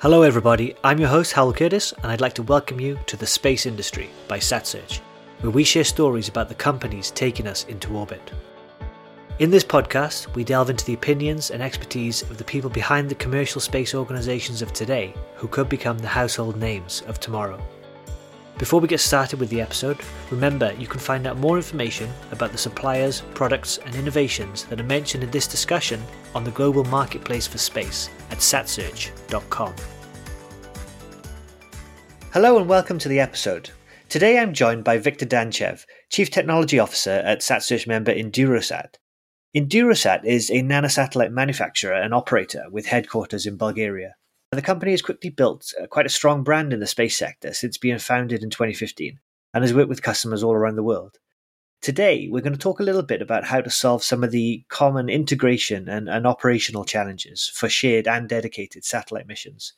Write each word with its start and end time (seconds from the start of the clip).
Hello, 0.00 0.22
everybody. 0.22 0.74
I'm 0.82 0.98
your 0.98 1.10
host, 1.10 1.34
Hal 1.34 1.52
Curtis, 1.52 1.92
and 1.92 2.06
I'd 2.06 2.22
like 2.22 2.32
to 2.36 2.42
welcome 2.42 2.80
you 2.80 2.98
to 3.04 3.18
The 3.18 3.26
Space 3.26 3.66
Industry 3.66 4.08
by 4.28 4.38
SatSearch, 4.38 5.00
where 5.42 5.50
we 5.50 5.62
share 5.62 5.84
stories 5.84 6.26
about 6.26 6.48
the 6.48 6.54
companies 6.54 7.10
taking 7.10 7.46
us 7.46 7.66
into 7.66 7.98
orbit. 7.98 8.32
In 9.40 9.50
this 9.50 9.62
podcast, 9.62 10.34
we 10.34 10.42
delve 10.42 10.70
into 10.70 10.86
the 10.86 10.94
opinions 10.94 11.50
and 11.50 11.62
expertise 11.62 12.22
of 12.22 12.38
the 12.38 12.44
people 12.44 12.70
behind 12.70 13.10
the 13.10 13.14
commercial 13.14 13.60
space 13.60 13.94
organizations 13.94 14.62
of 14.62 14.72
today 14.72 15.12
who 15.34 15.48
could 15.48 15.68
become 15.68 15.98
the 15.98 16.08
household 16.08 16.56
names 16.56 17.02
of 17.06 17.20
tomorrow. 17.20 17.62
Before 18.60 18.78
we 18.78 18.88
get 18.88 19.00
started 19.00 19.40
with 19.40 19.48
the 19.48 19.62
episode, 19.62 19.96
remember 20.30 20.74
you 20.74 20.86
can 20.86 21.00
find 21.00 21.26
out 21.26 21.38
more 21.38 21.56
information 21.56 22.10
about 22.30 22.52
the 22.52 22.58
suppliers, 22.58 23.22
products, 23.32 23.78
and 23.86 23.94
innovations 23.94 24.64
that 24.64 24.78
are 24.78 24.84
mentioned 24.84 25.24
in 25.24 25.30
this 25.30 25.46
discussion 25.46 25.98
on 26.34 26.44
the 26.44 26.50
global 26.50 26.84
marketplace 26.84 27.46
for 27.46 27.56
space 27.56 28.10
at 28.30 28.36
satsearch.com. 28.36 29.74
Hello 32.34 32.58
and 32.58 32.68
welcome 32.68 32.98
to 32.98 33.08
the 33.08 33.18
episode. 33.18 33.70
Today 34.10 34.38
I'm 34.38 34.52
joined 34.52 34.84
by 34.84 34.98
Viktor 34.98 35.24
Danchev, 35.24 35.86
Chief 36.10 36.30
Technology 36.30 36.78
Officer 36.78 37.22
at 37.24 37.40
SatSearch 37.40 37.86
member 37.86 38.12
EnduroSat. 38.14 38.96
EnduroSat 39.56 40.26
is 40.26 40.50
a 40.50 40.60
nanosatellite 40.60 41.32
manufacturer 41.32 41.94
and 41.94 42.12
operator 42.12 42.64
with 42.70 42.84
headquarters 42.84 43.46
in 43.46 43.56
Bulgaria. 43.56 44.16
The 44.52 44.62
company 44.62 44.90
has 44.90 45.00
quickly 45.00 45.30
built 45.30 45.72
uh, 45.80 45.86
quite 45.86 46.06
a 46.06 46.08
strong 46.08 46.42
brand 46.42 46.72
in 46.72 46.80
the 46.80 46.86
space 46.88 47.16
sector 47.16 47.54
since 47.54 47.78
being 47.78 48.00
founded 48.00 48.42
in 48.42 48.50
2015 48.50 49.20
and 49.54 49.62
has 49.62 49.72
worked 49.72 49.88
with 49.88 50.02
customers 50.02 50.42
all 50.42 50.54
around 50.54 50.74
the 50.74 50.82
world. 50.82 51.18
Today, 51.80 52.26
we're 52.28 52.42
going 52.42 52.54
to 52.54 52.58
talk 52.58 52.80
a 52.80 52.82
little 52.82 53.04
bit 53.04 53.22
about 53.22 53.44
how 53.44 53.60
to 53.60 53.70
solve 53.70 54.02
some 54.02 54.24
of 54.24 54.32
the 54.32 54.64
common 54.68 55.08
integration 55.08 55.88
and, 55.88 56.08
and 56.08 56.26
operational 56.26 56.84
challenges 56.84 57.48
for 57.54 57.68
shared 57.68 58.08
and 58.08 58.28
dedicated 58.28 58.84
satellite 58.84 59.28
missions. 59.28 59.74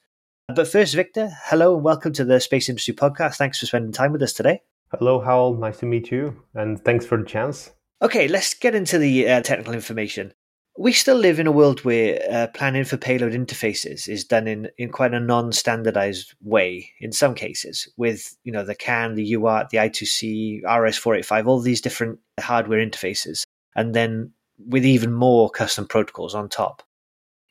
But 0.48 0.69
first, 0.69 0.94
Viktor, 0.94 1.30
hello 1.44 1.75
and 1.75 1.84
welcome 1.84 2.14
to 2.14 2.25
the 2.25 2.41
Space 2.41 2.70
Industry 2.70 2.94
Podcast. 2.94 3.36
Thanks 3.36 3.58
for 3.58 3.66
spending 3.66 3.92
time 3.92 4.12
with 4.12 4.22
us 4.22 4.32
today. 4.32 4.62
Hello, 4.98 5.20
Hal. 5.20 5.52
Nice 5.52 5.80
to 5.80 5.86
meet 5.86 6.10
you, 6.10 6.42
and 6.54 6.82
thanks 6.82 7.04
for 7.04 7.19
the 7.19 7.27
chance. 7.27 7.72
Okay, 8.00 8.27
let's 8.27 8.54
get 8.54 8.75
into 8.75 8.97
the 8.97 9.28
uh, 9.28 9.42
technical 9.42 9.75
information. 9.75 10.32
We 10.78 10.92
still 10.92 11.17
live 11.17 11.39
in 11.39 11.47
a 11.47 11.53
world 11.53 11.84
where 11.84 12.19
uh, 12.31 12.47
planning 12.55 12.84
for 12.84 12.97
payload 12.97 13.33
interfaces 13.33 14.09
is 14.09 14.25
done 14.25 14.48
in, 14.48 14.70
in 14.78 14.89
quite 14.89 15.12
a 15.12 15.20
non-standardized 15.20 16.34
way 16.41 16.91
in 16.98 17.12
some 17.12 17.34
cases, 17.34 17.89
with 17.98 18.37
you 18.42 18.53
know 18.53 18.65
the 18.65 18.75
CAN, 18.75 19.15
the 19.15 19.33
UART, 19.33 19.69
the 19.69 19.78
I2C, 19.78 20.62
RS485, 20.62 21.47
all 21.47 21.61
these 21.61 21.83
different 21.83 22.20
hardware 22.41 22.84
interfaces, 22.84 23.43
and 23.77 23.95
then 23.95 24.33
with 24.67 24.87
even 24.87 25.12
more 25.12 25.50
custom 25.50 25.87
protocols 25.87 26.34
on 26.34 26.48
top. 26.48 26.83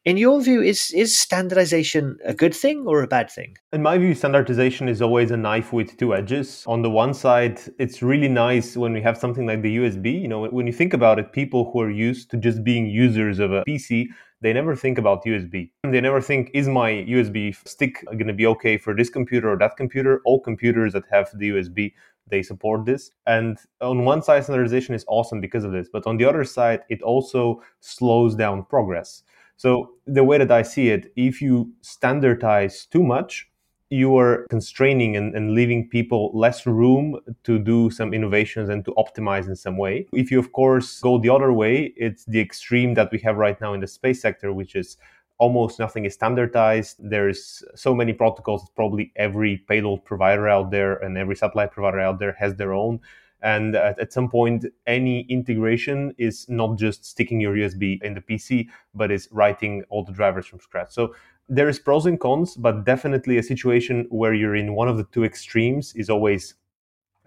In 0.03 0.17
your 0.17 0.41
view, 0.41 0.63
is 0.63 0.91
is 0.95 1.15
standardization 1.15 2.17
a 2.25 2.33
good 2.33 2.55
thing 2.55 2.85
or 2.87 3.03
a 3.03 3.07
bad 3.07 3.29
thing? 3.29 3.55
In 3.71 3.83
my 3.83 3.99
view, 3.99 4.15
standardization 4.15 4.89
is 4.89 4.99
always 4.99 5.29
a 5.29 5.37
knife 5.37 5.71
with 5.71 5.95
two 5.97 6.15
edges. 6.15 6.63
On 6.65 6.81
the 6.81 6.89
one 6.89 7.13
side, 7.13 7.61
it's 7.77 8.01
really 8.01 8.27
nice 8.27 8.75
when 8.75 8.93
we 8.93 9.01
have 9.03 9.15
something 9.15 9.45
like 9.45 9.61
the 9.61 9.77
USB. 9.77 10.19
You 10.19 10.27
know, 10.27 10.47
when 10.47 10.65
you 10.65 10.73
think 10.73 10.95
about 10.95 11.19
it, 11.19 11.33
people 11.33 11.69
who 11.71 11.81
are 11.81 11.91
used 11.91 12.31
to 12.31 12.37
just 12.37 12.63
being 12.63 12.87
users 12.87 13.37
of 13.37 13.53
a 13.53 13.63
PC, 13.63 14.07
they 14.41 14.53
never 14.53 14.75
think 14.75 14.97
about 14.97 15.23
USB. 15.23 15.69
They 15.83 16.01
never 16.01 16.19
think, 16.19 16.49
is 16.55 16.67
my 16.67 16.89
USB 16.89 17.55
stick 17.67 18.03
going 18.05 18.25
to 18.25 18.33
be 18.33 18.47
okay 18.47 18.79
for 18.79 18.95
this 18.95 19.11
computer 19.11 19.51
or 19.51 19.57
that 19.59 19.77
computer? 19.77 20.19
All 20.25 20.39
computers 20.39 20.93
that 20.93 21.03
have 21.11 21.29
the 21.35 21.51
USB, 21.51 21.93
they 22.25 22.41
support 22.41 22.85
this. 22.85 23.11
And 23.27 23.59
on 23.81 24.03
one 24.03 24.23
side, 24.23 24.45
standardization 24.45 24.95
is 24.95 25.05
awesome 25.07 25.41
because 25.41 25.63
of 25.63 25.73
this. 25.73 25.89
But 25.93 26.07
on 26.07 26.17
the 26.17 26.25
other 26.25 26.43
side, 26.43 26.79
it 26.89 27.03
also 27.03 27.61
slows 27.81 28.33
down 28.33 28.65
progress. 28.65 29.21
So 29.61 29.91
the 30.07 30.23
way 30.23 30.39
that 30.39 30.51
I 30.51 30.63
see 30.63 30.89
it, 30.89 31.13
if 31.15 31.39
you 31.39 31.71
standardize 31.81 32.87
too 32.87 33.03
much, 33.03 33.47
you 33.91 34.17
are 34.17 34.47
constraining 34.49 35.15
and, 35.15 35.35
and, 35.35 35.51
leaving 35.51 35.87
people 35.87 36.31
less 36.33 36.65
room 36.65 37.19
to 37.43 37.59
do 37.59 37.91
some 37.91 38.11
innovations 38.11 38.69
and 38.69 38.83
to 38.85 38.91
optimize 38.97 39.47
in 39.47 39.55
some 39.55 39.77
way. 39.77 40.07
If 40.13 40.31
you, 40.31 40.39
of 40.39 40.51
course, 40.51 40.99
go 41.01 41.19
the 41.19 41.29
other 41.29 41.53
way, 41.53 41.93
it's 41.95 42.25
the 42.25 42.39
extreme 42.39 42.95
that 42.95 43.11
we 43.11 43.19
have 43.19 43.35
right 43.37 43.61
now 43.61 43.75
in 43.75 43.81
the 43.81 43.87
space 43.87 44.19
sector, 44.19 44.51
which 44.51 44.75
is 44.75 44.97
almost 45.37 45.77
nothing 45.77 46.05
is 46.05 46.15
standardized. 46.15 46.95
There's 46.97 47.63
so 47.75 47.93
many 47.93 48.13
protocols, 48.13 48.67
probably 48.75 49.11
every 49.15 49.57
payload 49.67 50.03
provider 50.05 50.49
out 50.49 50.71
there 50.71 50.95
and 51.03 51.19
every 51.19 51.35
satellite 51.35 51.71
provider 51.71 51.99
out 51.99 52.17
there 52.17 52.35
has 52.39 52.55
their 52.55 52.73
own. 52.73 52.99
And 53.41 53.75
at, 53.75 53.99
at, 53.99 54.13
some 54.13 54.29
point, 54.29 54.65
any 54.85 55.21
integration 55.21 56.13
is 56.17 56.47
not 56.47 56.77
just 56.77 57.05
sticking 57.05 57.39
your 57.39 57.55
USB 57.55 58.01
in 58.03 58.13
the 58.13 58.21
PC, 58.21 58.67
but 58.93 59.11
is 59.11 59.27
writing 59.31 59.83
all 59.89 60.03
the 60.03 60.11
drivers 60.11 60.45
from 60.45 60.59
scratch. 60.59 60.91
So 60.91 61.15
there 61.49 61.67
is 61.67 61.79
pros 61.79 62.05
and 62.05 62.19
cons, 62.19 62.55
but 62.55 62.85
definitely 62.85 63.37
a 63.37 63.43
situation 63.43 64.05
where 64.09 64.33
you're 64.33 64.55
in 64.55 64.75
one 64.75 64.87
of 64.87 64.97
the 64.97 65.05
two 65.11 65.23
extremes 65.23 65.93
is 65.95 66.09
always 66.09 66.53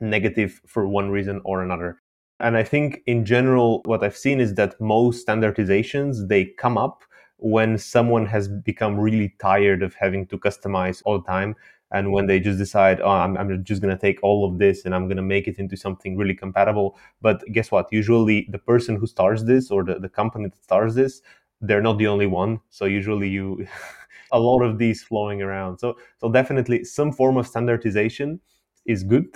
negative 0.00 0.60
for 0.66 0.86
one 0.86 1.10
reason 1.10 1.41
or 1.44 1.62
another. 1.62 2.00
And 2.41 2.56
I 2.56 2.62
think 2.62 3.03
in 3.06 3.24
general, 3.24 3.82
what 3.84 4.03
I've 4.03 4.16
seen 4.16 4.41
is 4.41 4.54
that 4.54 4.80
most 4.80 5.26
standardizations, 5.26 6.28
they 6.28 6.47
come 6.47 6.76
up 6.78 7.03
when 7.38 7.76
someone 7.78 8.26
has 8.26 8.48
become 8.48 8.98
really 8.98 9.34
tired 9.41 9.82
of 9.82 9.94
having 9.94 10.26
to 10.28 10.38
customize 10.38 11.03
all 11.04 11.19
the 11.19 11.26
time 11.26 11.54
and 11.93 12.12
when 12.12 12.27
they 12.27 12.41
just 12.41 12.59
decide 12.59 13.00
oh 13.00 13.09
i'm, 13.09 13.37
I'm 13.37 13.65
just 13.65 13.83
going 13.83 13.95
to 13.95 14.00
take 14.00 14.19
all 14.22 14.45
of 14.49 14.59
this 14.59 14.84
and 14.84 14.95
i'm 14.95 15.06
going 15.06 15.17
to 15.17 15.22
make 15.22 15.47
it 15.47 15.59
into 15.59 15.77
something 15.77 16.17
really 16.17 16.34
compatible 16.34 16.97
but 17.21 17.43
guess 17.53 17.71
what? 17.71 17.89
Usually 17.91 18.47
the 18.50 18.59
person 18.59 18.97
who 18.97 19.06
starts 19.06 19.45
this 19.45 19.71
or 19.71 19.83
the, 19.83 19.99
the 19.99 20.09
company 20.09 20.49
that 20.49 20.62
starts 20.62 20.95
this 20.95 21.22
they're 21.61 21.81
not 21.81 21.97
the 21.97 22.06
only 22.06 22.27
one. 22.27 22.61
So 22.69 22.84
usually 22.84 23.28
you 23.28 23.67
a 24.33 24.39
lot 24.39 24.61
of 24.62 24.78
these 24.78 25.03
flowing 25.03 25.41
around. 25.43 25.78
So 25.78 25.97
so 26.19 26.31
definitely 26.31 26.84
some 26.84 27.12
form 27.12 27.37
of 27.37 27.47
standardization 27.47 28.41
is 28.84 29.03
good. 29.03 29.28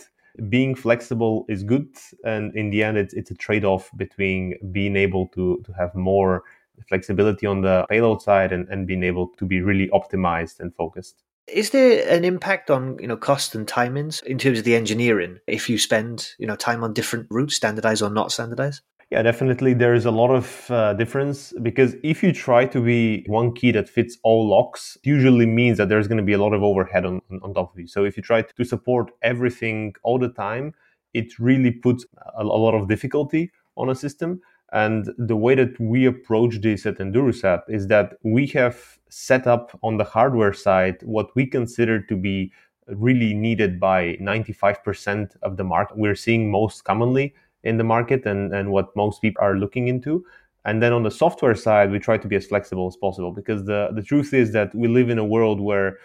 Being 0.51 0.75
flexible 0.75 1.47
is 1.49 1.63
good. 1.63 1.89
And 2.25 2.55
in 2.55 2.71
the 2.71 2.83
end 2.83 2.99
it's, 2.99 3.15
it's 3.15 3.31
a 3.31 3.35
trade-off 3.35 3.91
between 3.97 4.55
being 4.73 4.97
able 4.97 5.29
to 5.29 5.63
to 5.65 5.73
have 5.73 5.95
more 5.95 6.43
flexibility 6.89 7.47
on 7.47 7.63
the 7.63 7.87
payload 7.89 8.23
side 8.23 8.53
and, 8.53 8.69
and 8.69 8.87
being 8.87 9.03
able 9.03 9.29
to 9.39 9.47
be 9.47 9.61
really 9.63 9.89
optimized 9.89 10.61
and 10.61 10.75
focused 10.75 11.25
is 11.53 11.71
there 11.71 12.07
an 12.09 12.25
impact 12.25 12.71
on 12.71 12.99
you 13.01 13.07
know 13.07 13.17
cost 13.17 13.55
and 13.55 13.67
timings 13.67 14.23
in 14.25 14.39
terms 14.39 14.59
of 14.59 14.65
the 14.65 14.75
engineering 14.75 15.39
if 15.47 15.69
you 15.69 15.79
spend 15.79 16.31
you 16.39 16.47
know 16.47 16.57
time 16.57 16.85
on 16.85 16.93
different 16.93 17.27
routes, 17.31 17.57
standardized 17.57 18.03
or 18.03 18.11
not 18.11 18.33
standardized? 18.33 18.83
Yeah, 19.11 19.23
definitely. 19.23 19.73
There 19.73 19.95
is 19.95 20.05
a 20.05 20.11
lot 20.11 20.31
of 20.31 20.71
uh, 20.71 20.93
difference 20.93 21.55
because 21.63 21.95
if 22.03 22.23
you 22.23 22.31
try 22.31 22.67
to 22.67 22.81
be 22.81 23.25
one 23.27 23.55
key 23.55 23.73
that 23.73 23.89
fits 23.89 24.19
all 24.23 24.47
locks, 24.47 24.99
usually 25.03 25.47
means 25.47 25.79
that 25.79 25.89
there's 25.89 26.07
going 26.09 26.19
to 26.19 26.25
be 26.25 26.35
a 26.35 26.39
lot 26.39 26.53
of 26.53 26.63
overhead 26.63 27.07
on, 27.07 27.23
on 27.43 27.55
top 27.55 27.73
of 27.73 27.81
you. 27.81 27.87
So 27.87 28.05
if 28.05 28.19
you 28.19 28.23
try 28.23 28.43
to 28.43 28.65
support 28.65 29.11
everything 29.23 29.95
all 30.03 30.19
the 30.19 30.29
time, 30.29 30.75
it 31.15 31.39
really 31.39 31.71
puts 31.71 32.05
a, 32.37 32.43
a 32.43 32.45
lot 32.45 32.75
of 32.75 32.87
difficulty 32.87 33.51
on 33.79 33.89
a 33.89 33.95
system. 33.95 34.43
And 34.73 35.09
the 35.17 35.37
way 35.37 35.55
that 35.55 35.81
we 35.81 36.05
approach 36.05 36.61
this 36.61 36.85
at 36.85 36.99
EnduroSat 36.99 37.63
is 37.69 37.87
that 37.87 38.19
we 38.23 38.47
have 38.49 38.98
set 39.09 39.47
up 39.47 39.79
on 39.83 39.97
the 39.97 40.05
hardware 40.05 40.53
side 40.53 40.97
what 41.03 41.35
we 41.35 41.47
consider 41.47 42.01
to 42.01 42.17
be 42.17 42.53
really 42.89 43.35
needed 43.35 43.79
by 43.79 44.17
95% 44.21 45.37
of 45.43 45.57
the 45.57 45.65
market. 45.65 45.97
We're 45.97 46.15
seeing 46.15 46.51
most 46.51 46.85
commonly 46.85 47.35
in 47.65 47.77
the 47.77 47.85
market 47.85 48.25
and, 48.27 48.55
and 48.55 48.71
what 48.71 48.95
most 48.97 49.21
people 49.21 49.43
are 49.43 49.57
looking 49.57 49.89
into. 49.89 50.25
And 50.65 50.83
then 50.83 50.93
on 50.93 51.03
the 51.03 51.11
software 51.11 51.55
side, 51.55 51.91
we 51.91 51.99
try 51.99 52.19
to 52.19 52.29
be 52.29 52.37
as 52.37 52.47
flexible 52.47 52.87
as 52.87 52.97
possible 52.97 53.33
because 53.33 53.65
the, 53.65 53.91
the 53.93 54.03
truth 54.03 54.35
is 54.35 54.53
that 54.53 54.75
we 54.75 54.89
live 54.89 55.11
in 55.11 55.19
a 55.19 55.25
world 55.25 55.61
where 55.61 55.99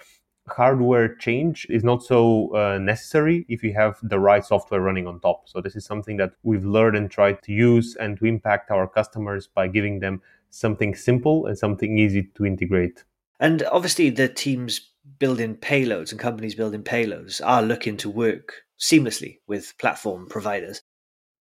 hardware 0.47 1.15
change 1.15 1.65
is 1.69 1.83
not 1.83 2.03
so 2.03 2.53
uh, 2.55 2.77
necessary 2.77 3.45
if 3.47 3.63
you 3.63 3.73
have 3.73 3.97
the 4.03 4.19
right 4.19 4.45
software 4.45 4.81
running 4.81 5.07
on 5.07 5.19
top. 5.19 5.47
So 5.47 5.61
this 5.61 5.75
is 5.75 5.85
something 5.85 6.17
that 6.17 6.33
we've 6.43 6.65
learned 6.65 6.97
and 6.97 7.09
tried 7.09 7.41
to 7.43 7.53
use 7.53 7.95
and 7.95 8.17
to 8.19 8.25
impact 8.25 8.69
our 8.71 8.87
customers 8.87 9.47
by 9.47 9.67
giving 9.67 9.99
them 9.99 10.21
something 10.53 10.95
simple 10.95 11.45
and 11.45 11.57
something 11.57 11.97
easy 11.97 12.23
to 12.35 12.45
integrate. 12.45 13.03
And 13.39 13.63
obviously 13.63 14.09
the 14.09 14.27
teams 14.27 14.91
building 15.19 15.55
payloads 15.55 16.11
and 16.11 16.19
companies 16.19 16.55
building 16.55 16.83
payloads 16.83 17.41
are 17.45 17.61
looking 17.61 17.97
to 17.97 18.09
work 18.09 18.63
seamlessly 18.79 19.39
with 19.47 19.77
platform 19.77 20.27
providers 20.29 20.81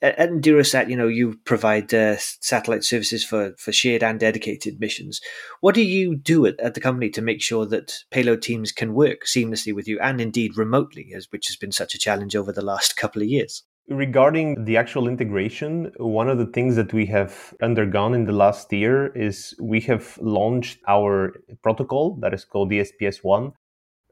at 0.00 0.17
EnduroSat, 0.19 0.88
you 0.88 0.97
know, 0.97 1.09
you 1.09 1.38
provide 1.44 1.93
uh, 1.93 2.17
satellite 2.19 2.85
services 2.85 3.25
for, 3.25 3.55
for 3.59 3.73
shared 3.73 4.03
and 4.03 4.21
dedicated 4.21 4.81
missions. 4.81 5.21
What 5.61 5.75
do 5.75 5.82
you 5.82 6.15
do 6.15 6.47
at, 6.47 6.59
at, 6.61 6.75
the 6.75 6.81
company 6.81 7.11
to 7.11 7.23
make 7.23 7.43
sure 7.43 7.67
that 7.67 7.99
payload 8.11 8.43
teams 8.43 8.71
can 8.71 8.94
work 8.94 9.25
seamlessly 9.25 9.75
with 9.75 9.88
you 9.88 9.99
and 10.00 10.21
indeed 10.21 10.56
remotely, 10.56 11.12
as, 11.15 11.27
which 11.31 11.49
has 11.49 11.56
been 11.56 11.73
such 11.73 11.94
a 11.94 11.99
challenge 11.99 12.37
over 12.37 12.53
the 12.53 12.65
last 12.65 12.97
couple 12.97 13.23
of 13.23 13.29
years? 13.29 13.65
Regarding 13.90 14.67
the 14.67 14.76
actual 14.76 15.08
integration, 15.08 15.90
one 15.96 16.29
of 16.29 16.37
the 16.37 16.44
things 16.44 16.76
that 16.76 16.93
we 16.93 17.06
have 17.06 17.55
undergone 17.62 18.12
in 18.12 18.26
the 18.26 18.32
last 18.32 18.70
year 18.70 19.06
is 19.17 19.55
we 19.58 19.81
have 19.81 20.19
launched 20.20 20.79
our 20.87 21.32
protocol 21.62 22.17
that 22.17 22.35
is 22.35 22.44
called 22.44 22.70
DSPS1, 22.70 23.55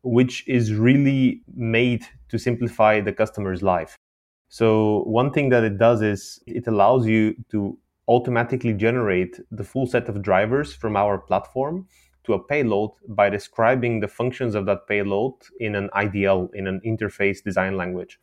which 0.03 0.49
is 0.49 0.73
really 0.73 1.43
made 1.55 2.07
to 2.31 2.39
simplify 2.39 3.03
the 3.03 3.13
customer's 3.13 3.63
life. 3.63 3.99
So 4.49 5.03
one 5.03 5.31
thing 5.31 5.51
that 5.51 5.63
it 5.63 5.77
does 5.77 6.01
is 6.01 6.41
it 6.47 6.67
allows 6.67 7.07
you 7.07 7.35
to 7.51 7.79
automatically 8.09 8.73
generate 8.73 9.39
the 9.51 9.65
full 9.65 9.87
set 9.87 10.09
of 10.09 10.23
drivers 10.23 10.73
from 10.73 10.97
our 10.97 11.19
platform 11.19 11.87
to 12.25 12.33
a 12.33 12.43
payload 12.43 12.93
by 13.09 13.29
describing 13.29 14.01
the 14.01 14.09
functions 14.09 14.55
of 14.55 14.65
that 14.67 14.87
payload 14.89 15.35
in 15.61 15.75
an 15.75 15.91
IDL, 15.95 16.49
in 16.55 16.67
an 16.67 16.81
interface 16.87 17.45
design 17.45 17.77
language. 17.77 18.19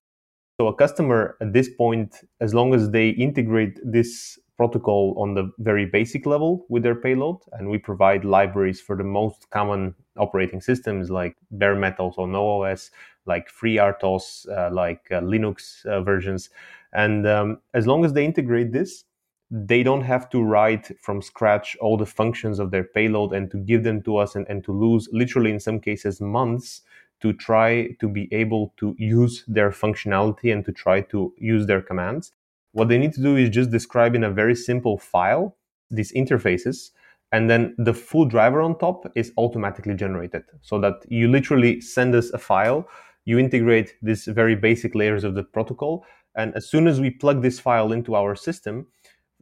So 0.60 0.68
a 0.68 0.76
customer 0.76 1.36
at 1.42 1.54
this 1.54 1.70
point, 1.70 2.16
as 2.40 2.54
long 2.54 2.74
as 2.74 2.92
they 2.92 3.10
integrate 3.10 3.80
this 3.84 4.38
protocol 4.56 5.16
on 5.18 5.34
the 5.34 5.52
very 5.58 5.86
basic 5.86 6.26
level 6.26 6.66
with 6.70 6.84
their 6.84 6.96
payload, 6.96 7.38
and 7.54 7.70
we 7.70 7.80
provide 7.80 8.24
libraries 8.24 8.80
for 8.80 8.96
the 8.96 9.04
most 9.04 9.50
common 9.50 9.96
operating 10.18 10.62
systems 10.62 11.10
like 11.10 11.36
bare 11.52 11.76
metal 11.76 12.14
or 12.18 12.28
NoOS, 12.28 12.92
like 13.26 13.50
FreeRTOS, 13.50 14.48
uh, 14.50 14.70
like 14.72 15.02
uh, 15.12 15.22
Linux 15.22 15.84
uh, 15.86 16.02
versions. 16.02 16.50
And 16.94 17.26
um, 17.28 17.58
as 17.74 17.88
long 17.88 18.06
as 18.06 18.14
they 18.14 18.24
integrate 18.24 18.72
this, 18.72 19.06
they 19.50 19.84
don't 19.84 20.02
have 20.02 20.30
to 20.30 20.42
write 20.42 20.92
from 21.00 21.22
scratch 21.22 21.76
all 21.82 21.98
the 21.98 22.06
functions 22.06 22.60
of 22.60 22.72
their 22.72 22.84
payload 22.84 23.34
and 23.34 23.50
to 23.52 23.58
give 23.58 23.84
them 23.84 24.02
to 24.04 24.18
us 24.18 24.36
and, 24.36 24.48
and 24.50 24.64
to 24.64 24.72
lose 24.72 25.08
literally 25.12 25.52
in 25.52 25.60
some 25.60 25.80
cases 25.80 26.22
months 26.22 26.82
to 27.24 27.34
try 27.34 27.88
to 28.00 28.08
be 28.08 28.28
able 28.34 28.74
to 28.78 28.96
use 29.00 29.46
their 29.48 29.72
functionality 29.72 30.54
and 30.54 30.64
to 30.66 30.74
try 30.74 31.00
to 31.00 31.34
use 31.38 31.66
their 31.66 31.82
commands. 31.82 32.34
What 32.74 32.90
they 32.90 32.98
need 32.98 33.14
to 33.14 33.22
do 33.22 33.38
is 33.38 33.50
just 33.50 33.72
describe 33.72 34.14
in 34.14 34.26
a 34.26 34.30
very 34.30 34.56
simple 34.56 34.98
file 34.98 35.56
these 35.90 36.12
interfaces 36.12 36.92
and 37.32 37.50
then 37.50 37.76
the 37.78 37.94
full 37.94 38.26
driver 38.26 38.62
on 38.62 38.78
top 38.78 39.06
is 39.16 39.32
automatically 39.38 39.94
generated 39.96 40.44
so 40.62 40.80
that 40.80 40.96
you 41.08 41.28
literally 41.28 41.80
send 41.82 42.14
us 42.16 42.30
a 42.32 42.38
file 42.38 42.88
you 43.26 43.40
integrate 43.40 43.96
these 44.02 44.26
very 44.26 44.56
basic 44.56 44.96
layers 44.96 45.24
of 45.24 45.36
the 45.36 45.44
protocol 45.44 46.06
and 46.36 46.54
as 46.56 46.68
soon 46.68 46.88
as 46.88 47.00
we 47.00 47.10
plug 47.10 47.42
this 47.42 47.60
file 47.60 47.92
into 47.92 48.16
our 48.16 48.36
system 48.36 48.88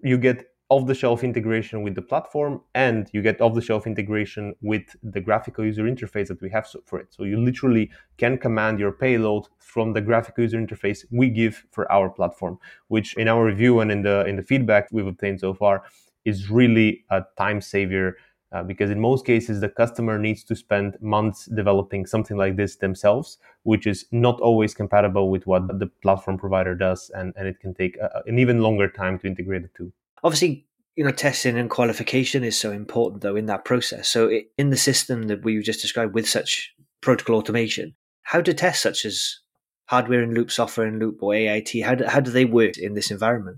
you 0.03 0.17
get 0.17 0.50
off 0.71 0.87
the 0.87 0.95
shelf 0.95 1.21
integration 1.21 1.81
with 1.83 1.95
the 1.95 2.01
platform 2.01 2.61
and 2.75 3.09
you 3.11 3.21
get 3.21 3.41
off 3.41 3.53
the 3.53 3.61
shelf 3.61 3.85
integration 3.85 4.55
with 4.61 4.83
the 5.03 5.19
graphical 5.19 5.65
user 5.65 5.83
interface 5.83 6.29
that 6.29 6.41
we 6.41 6.49
have 6.49 6.65
for 6.85 6.97
it. 6.97 7.07
So 7.09 7.25
you 7.25 7.37
literally 7.37 7.91
can 8.17 8.37
command 8.37 8.79
your 8.79 8.93
payload 8.93 9.47
from 9.57 9.91
the 9.91 9.99
graphical 9.99 10.45
user 10.45 10.57
interface 10.57 11.03
we 11.11 11.29
give 11.29 11.65
for 11.71 11.91
our 11.91 12.09
platform, 12.09 12.57
which 12.87 13.17
in 13.17 13.27
our 13.27 13.43
review 13.43 13.81
and 13.81 13.91
in 13.91 14.01
the 14.01 14.25
in 14.25 14.37
the 14.37 14.43
feedback 14.43 14.87
we've 14.93 15.07
obtained 15.07 15.41
so 15.41 15.53
far 15.53 15.83
is 16.23 16.49
really 16.49 17.03
a 17.09 17.21
time 17.37 17.59
saver 17.59 18.15
uh, 18.53 18.63
because 18.63 18.89
in 18.89 18.99
most 18.99 19.25
cases 19.25 19.59
the 19.59 19.67
customer 19.67 20.17
needs 20.17 20.41
to 20.45 20.55
spend 20.55 20.97
months 21.01 21.47
developing 21.47 22.05
something 22.05 22.37
like 22.37 22.55
this 22.55 22.77
themselves 22.77 23.39
which 23.63 23.85
is 23.85 24.05
not 24.11 24.39
always 24.39 24.73
compatible 24.73 25.29
with 25.29 25.45
what 25.47 25.67
the 25.79 25.87
platform 26.01 26.37
provider 26.37 26.75
does 26.75 27.11
and, 27.15 27.33
and 27.35 27.45
it 27.47 27.59
can 27.59 27.73
take 27.73 27.97
a, 27.97 28.21
an 28.25 28.39
even 28.39 28.61
longer 28.61 28.87
time 28.87 29.17
to 29.19 29.27
integrate 29.27 29.63
the 29.63 29.69
two 29.77 29.91
obviously 30.23 30.65
you 30.95 31.03
know 31.03 31.11
testing 31.11 31.57
and 31.57 31.69
qualification 31.69 32.43
is 32.43 32.59
so 32.59 32.71
important 32.71 33.21
though 33.21 33.35
in 33.35 33.45
that 33.45 33.65
process 33.65 34.07
so 34.07 34.31
in 34.57 34.69
the 34.69 34.77
system 34.77 35.23
that 35.23 35.43
we 35.43 35.59
just 35.61 35.81
described 35.81 36.13
with 36.13 36.27
such 36.27 36.73
protocol 37.01 37.37
automation 37.37 37.95
how 38.23 38.41
do 38.41 38.53
tests 38.53 38.83
such 38.83 39.05
as 39.05 39.39
hardware 39.85 40.23
in 40.23 40.33
loop 40.33 40.51
software 40.51 40.87
in 40.87 40.99
loop 40.99 41.21
or 41.21 41.33
ait 41.33 41.81
how 41.83 41.95
do, 41.95 42.05
how 42.05 42.19
do 42.19 42.31
they 42.31 42.45
work 42.45 42.77
in 42.77 42.93
this 42.93 43.11
environment 43.11 43.57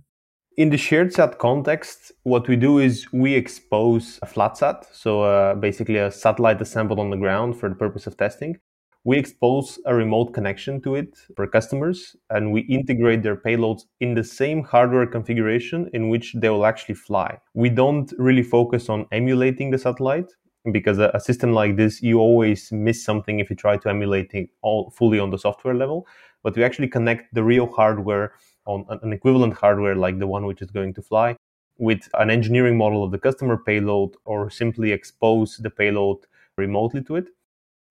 in 0.56 0.70
the 0.70 0.78
shared 0.78 1.12
sat 1.12 1.40
context, 1.40 2.12
what 2.24 2.48
we 2.48 2.56
do 2.56 2.78
is 2.78 3.12
we 3.12 3.34
expose 3.34 4.20
a 4.22 4.28
flat 4.28 4.56
sat, 4.56 4.86
so 4.94 5.24
uh, 5.24 5.56
basically 5.56 5.98
a 5.98 6.12
satellite 6.12 6.62
assembled 6.62 7.00
on 7.00 7.10
the 7.10 7.18
ground 7.18 7.60
for 7.60 7.70
the 7.70 7.76
purpose 7.76 8.06
of 8.06 8.18
testing. 8.18 8.60
We 9.06 9.18
expose 9.18 9.80
a 9.86 9.94
remote 9.94 10.34
connection 10.34 10.82
to 10.84 10.96
it 10.96 11.18
for 11.36 11.46
customers, 11.46 12.16
and 12.30 12.54
we 12.54 12.62
integrate 12.62 13.22
their 13.22 13.36
payloads 13.36 13.82
in 14.00 14.14
the 14.14 14.24
same 14.24 14.64
hardware 14.64 15.06
configuration 15.06 15.90
in 15.92 16.08
which 16.08 16.32
they 16.36 16.50
will 16.50 16.66
actually 16.66 16.96
fly. 16.96 17.38
We 17.54 17.68
don't 17.68 18.14
really 18.18 18.44
focus 18.44 18.88
on 18.88 19.06
emulating 19.12 19.72
the 19.72 19.78
satellite 19.78 20.32
because 20.72 21.00
a, 21.00 21.20
system 21.20 21.52
like 21.52 21.76
this, 21.76 22.02
you 22.02 22.20
always 22.20 22.72
miss 22.72 23.04
something 23.04 23.42
if 23.42 23.50
you 23.50 23.58
try 23.58 23.76
to 23.76 23.90
emulate 23.90 24.34
it 24.34 24.50
all 24.62 24.90
fully 24.92 25.20
on 25.20 25.32
the 25.32 25.38
software 25.38 25.76
level. 25.76 26.08
But 26.42 26.56
we 26.56 26.64
actually 26.64 26.88
connect 26.88 27.34
the 27.34 27.44
real 27.44 27.68
hardware 27.68 28.32
on 28.66 28.86
an 28.90 29.12
equivalent 29.12 29.56
hardware 29.56 29.96
like 29.96 30.20
the 30.20 30.28
one 30.28 30.46
which 30.46 30.62
is 30.62 30.72
going 30.72 30.94
to 30.94 31.02
fly 31.02 31.36
with 31.78 32.08
an 32.14 32.30
engineering 32.30 32.78
model 32.78 33.04
of 33.04 33.12
the 33.12 33.18
customer 33.18 33.58
payload 33.58 34.12
or 34.24 34.50
simply 34.50 34.94
expose 34.94 35.58
the 35.58 35.70
payload 35.70 36.20
remotely 36.58 37.04
to 37.04 37.18
it 37.18 37.28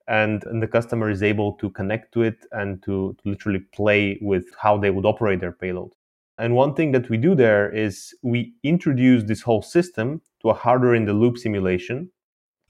and, 0.08 0.44
and 0.44 0.62
the 0.62 0.66
customer 0.66 1.10
is 1.10 1.22
able 1.22 1.52
to 1.54 1.70
connect 1.70 2.12
to 2.14 2.22
it 2.22 2.46
and 2.52 2.82
to, 2.82 3.16
to 3.22 3.28
literally 3.30 3.60
play 3.74 4.18
with 4.20 4.46
how 4.58 4.76
they 4.76 4.90
would 4.90 5.06
operate 5.06 5.40
their 5.40 5.52
payload 5.52 5.92
and 6.38 6.54
one 6.54 6.74
thing 6.74 6.92
that 6.92 7.08
we 7.08 7.16
do 7.16 7.34
there 7.34 7.70
is 7.70 8.14
we 8.22 8.54
introduce 8.62 9.24
this 9.24 9.42
whole 9.42 9.62
system 9.62 10.20
to 10.40 10.50
a 10.50 10.54
hardware 10.54 10.94
in 10.94 11.04
the 11.04 11.12
loop 11.12 11.38
simulation 11.38 12.10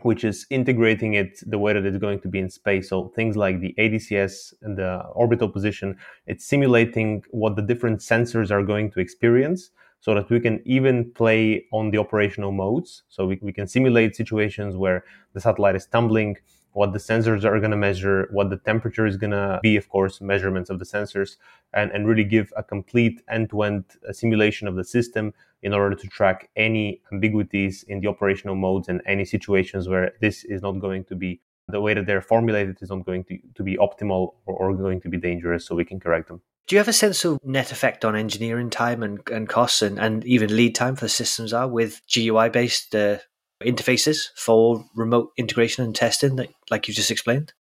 which 0.05 0.25
is 0.25 0.47
integrating 0.51 1.15
it 1.15 1.39
the 1.47 1.59
way 1.59 1.73
that 1.73 1.85
it's 1.85 1.97
going 1.97 2.21
to 2.21 2.29
be 2.29 2.39
in 2.39 2.51
space. 2.51 2.89
So 2.89 3.13
things 3.15 3.37
like 3.37 3.61
the 3.61 3.75
ADCS 3.79 4.55
and 4.63 4.77
the 4.77 4.99
orbital 5.15 5.49
position, 5.49 5.97
it's 6.27 6.45
simulating 6.45 7.23
what 7.31 7.57
the 7.57 7.63
different 7.63 8.01
sensors 8.01 8.51
are 8.51 8.63
going 8.63 8.91
to 8.93 9.01
experience 9.01 9.71
so 10.01 10.15
that 10.15 10.29
we 10.29 10.41
can 10.41 10.61
even 10.65 11.13
play 11.13 11.65
on 11.73 11.91
the 11.91 11.99
operational 11.99 12.51
modes. 12.51 13.05
So 13.09 13.27
we, 13.27 13.39
we 13.43 13.53
can 13.53 13.69
simulate 13.69 14.17
situations 14.17 14.77
where 14.77 15.05
the 15.35 15.41
satellite 15.41 15.77
is 15.77 15.87
tumbling, 15.87 16.37
what 16.73 16.93
the 16.93 16.99
sensors 16.99 17.45
are 17.45 17.59
going 17.59 17.71
to 17.71 17.77
measure, 17.77 18.29
what 18.31 18.51
the 18.51 18.57
temperature 18.57 19.07
is 19.07 19.17
going 19.17 19.31
to 19.31 19.61
be, 19.63 19.77
of 19.77 19.89
course, 19.89 20.21
measurements 20.21 20.71
of 20.71 20.79
the 20.79 20.85
sensors, 20.85 21.37
and, 21.75 21.91
and 21.91 22.07
really 22.07 22.25
give 22.25 22.53
a 22.57 22.63
complete 22.63 23.23
end 23.29 23.51
to 23.51 23.63
end 23.63 23.85
simulation 24.13 24.69
of 24.69 24.77
the 24.77 24.85
system 24.85 25.35
in 25.63 25.73
order 25.73 25.95
to 25.95 26.07
track 26.09 26.51
any 26.57 27.01
ambiguities 27.13 27.83
in 27.85 28.01
the 28.01 28.09
operational 28.09 28.57
modes 28.57 28.89
and 28.89 29.01
any 29.07 29.25
situations 29.25 29.89
where 29.89 30.13
this 30.21 30.45
is 30.45 30.63
not 30.63 30.73
going 30.81 31.05
to 31.05 31.15
be 31.15 31.41
the 31.69 31.81
way 31.81 31.95
that 31.95 32.07
they're 32.07 32.21
formulated 32.21 32.77
is 32.83 32.91
not 32.91 33.07
going 33.07 33.25
to, 33.25 33.39
to 33.55 33.63
be 33.63 33.77
optimal 33.77 34.35
or, 34.47 34.55
or 34.55 34.75
going 34.75 35.01
to 35.01 35.09
be 35.09 35.17
dangerous 35.17 35.65
so 35.67 35.75
we 35.75 35.85
can 35.85 36.01
correct 36.01 36.29
them. 36.29 36.41
Do 36.67 36.77
you 36.77 36.79
have 36.79 36.89
a 36.89 36.93
sense 36.93 37.25
of 37.25 37.39
net 37.45 37.73
effect 37.73 38.05
on 38.05 38.15
engineering 38.15 38.71
time 38.71 39.03
and, 39.03 39.21
and 39.31 39.49
costs 39.49 39.83
and, 39.83 39.99
and 39.99 40.25
even 40.25 40.55
lead 40.55 40.75
time 40.75 40.97
for 40.97 41.07
the 41.07 41.11
systems 41.11 41.53
are 41.53 41.69
with 41.69 42.01
GUI 42.13 42.49
based 42.51 42.95
uh, 42.95 43.19
interfaces 43.63 44.29
for 44.37 44.85
remote 44.95 45.31
integration 45.37 45.85
and 45.85 45.95
testing, 45.95 46.37
that, 46.37 46.49
like 46.71 46.89
you 46.89 46.95
just 46.95 47.11
explained? 47.11 47.53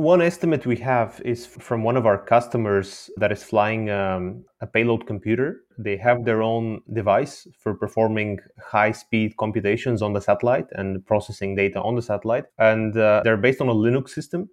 One 0.00 0.22
estimate 0.22 0.64
we 0.64 0.76
have 0.76 1.20
is 1.26 1.44
from 1.44 1.84
one 1.84 1.98
of 1.98 2.06
our 2.06 2.16
customers 2.16 3.10
that 3.18 3.30
is 3.30 3.42
flying 3.42 3.90
um, 3.90 4.46
a 4.62 4.66
payload 4.66 5.06
computer. 5.06 5.60
They 5.76 5.98
have 5.98 6.24
their 6.24 6.40
own 6.40 6.80
device 6.90 7.46
for 7.58 7.74
performing 7.74 8.38
high 8.64 8.92
speed 8.92 9.36
computations 9.36 10.00
on 10.00 10.14
the 10.14 10.22
satellite 10.22 10.68
and 10.72 11.04
processing 11.04 11.54
data 11.54 11.82
on 11.82 11.96
the 11.96 12.02
satellite. 12.02 12.46
And 12.56 12.96
uh, 12.96 13.20
they're 13.24 13.36
based 13.36 13.60
on 13.60 13.68
a 13.68 13.74
Linux 13.74 14.08
system. 14.08 14.48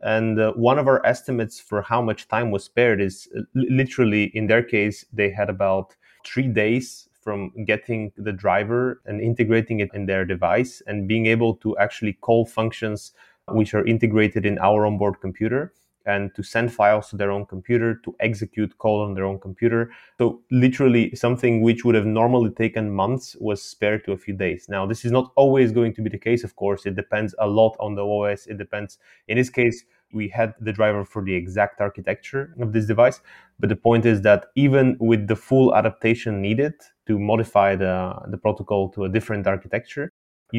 And 0.00 0.40
uh, 0.40 0.52
one 0.54 0.80
of 0.80 0.88
our 0.88 1.04
estimates 1.06 1.60
for 1.60 1.82
how 1.82 2.02
much 2.02 2.26
time 2.26 2.50
was 2.50 2.64
spared 2.64 3.00
is 3.00 3.28
uh, 3.36 3.42
literally, 3.54 4.32
in 4.34 4.48
their 4.48 4.64
case, 4.64 5.04
they 5.12 5.30
had 5.30 5.48
about 5.48 5.94
three 6.26 6.48
days 6.48 7.07
from 7.20 7.52
getting 7.64 8.12
the 8.16 8.32
driver 8.32 9.00
and 9.06 9.20
integrating 9.20 9.80
it 9.80 9.90
in 9.94 10.06
their 10.06 10.24
device 10.24 10.82
and 10.86 11.08
being 11.08 11.26
able 11.26 11.54
to 11.56 11.76
actually 11.78 12.14
call 12.14 12.46
functions 12.46 13.12
which 13.48 13.74
are 13.74 13.86
integrated 13.86 14.44
in 14.44 14.58
our 14.58 14.86
onboard 14.86 15.20
computer 15.20 15.72
and 16.06 16.34
to 16.34 16.42
send 16.42 16.72
files 16.72 17.10
to 17.10 17.16
their 17.16 17.30
own 17.30 17.44
computer, 17.44 17.96
to 18.02 18.16
execute 18.20 18.76
code 18.78 19.06
on 19.06 19.14
their 19.14 19.26
own 19.26 19.38
computer. 19.38 19.90
So 20.16 20.40
literally 20.50 21.14
something 21.14 21.60
which 21.60 21.84
would 21.84 21.94
have 21.94 22.06
normally 22.06 22.50
taken 22.50 22.90
months 22.90 23.36
was 23.40 23.62
spared 23.62 24.06
to 24.06 24.12
a 24.12 24.16
few 24.16 24.34
days. 24.34 24.66
Now, 24.70 24.86
this 24.86 25.04
is 25.04 25.12
not 25.12 25.32
always 25.36 25.70
going 25.70 25.92
to 25.94 26.02
be 26.02 26.08
the 26.08 26.18
case, 26.18 26.44
of 26.44 26.56
course. 26.56 26.86
It 26.86 26.96
depends 26.96 27.34
a 27.38 27.46
lot 27.46 27.76
on 27.78 27.94
the 27.94 28.06
OS. 28.06 28.46
It 28.46 28.56
depends. 28.56 28.98
In 29.28 29.36
this 29.36 29.50
case, 29.50 29.84
we 30.12 30.28
had 30.28 30.54
the 30.60 30.72
driver 30.72 31.04
for 31.04 31.22
the 31.22 31.34
exact 31.34 31.80
architecture 31.80 32.54
of 32.60 32.72
this 32.72 32.86
device. 32.86 33.20
But 33.58 33.68
the 33.68 33.76
point 33.76 34.06
is 34.06 34.22
that 34.22 34.46
even 34.54 34.96
with 35.00 35.26
the 35.26 35.36
full 35.36 35.74
adaptation 35.74 36.40
needed 36.40 36.74
to 37.06 37.18
modify 37.18 37.76
the, 37.76 38.14
the 38.30 38.38
protocol 38.38 38.90
to 38.90 39.04
a 39.04 39.08
different 39.08 39.46
architecture, 39.46 40.12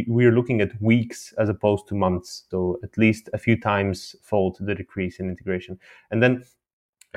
we're 0.07 0.31
looking 0.31 0.61
at 0.61 0.79
weeks 0.81 1.33
as 1.37 1.49
opposed 1.49 1.87
to 1.87 1.95
months. 1.95 2.45
So 2.49 2.79
at 2.83 2.97
least 2.97 3.29
a 3.33 3.37
few 3.37 3.59
times 3.59 4.15
fold 4.21 4.57
the 4.59 4.75
decrease 4.75 5.19
in 5.19 5.29
integration. 5.29 5.79
And 6.11 6.21
then 6.21 6.43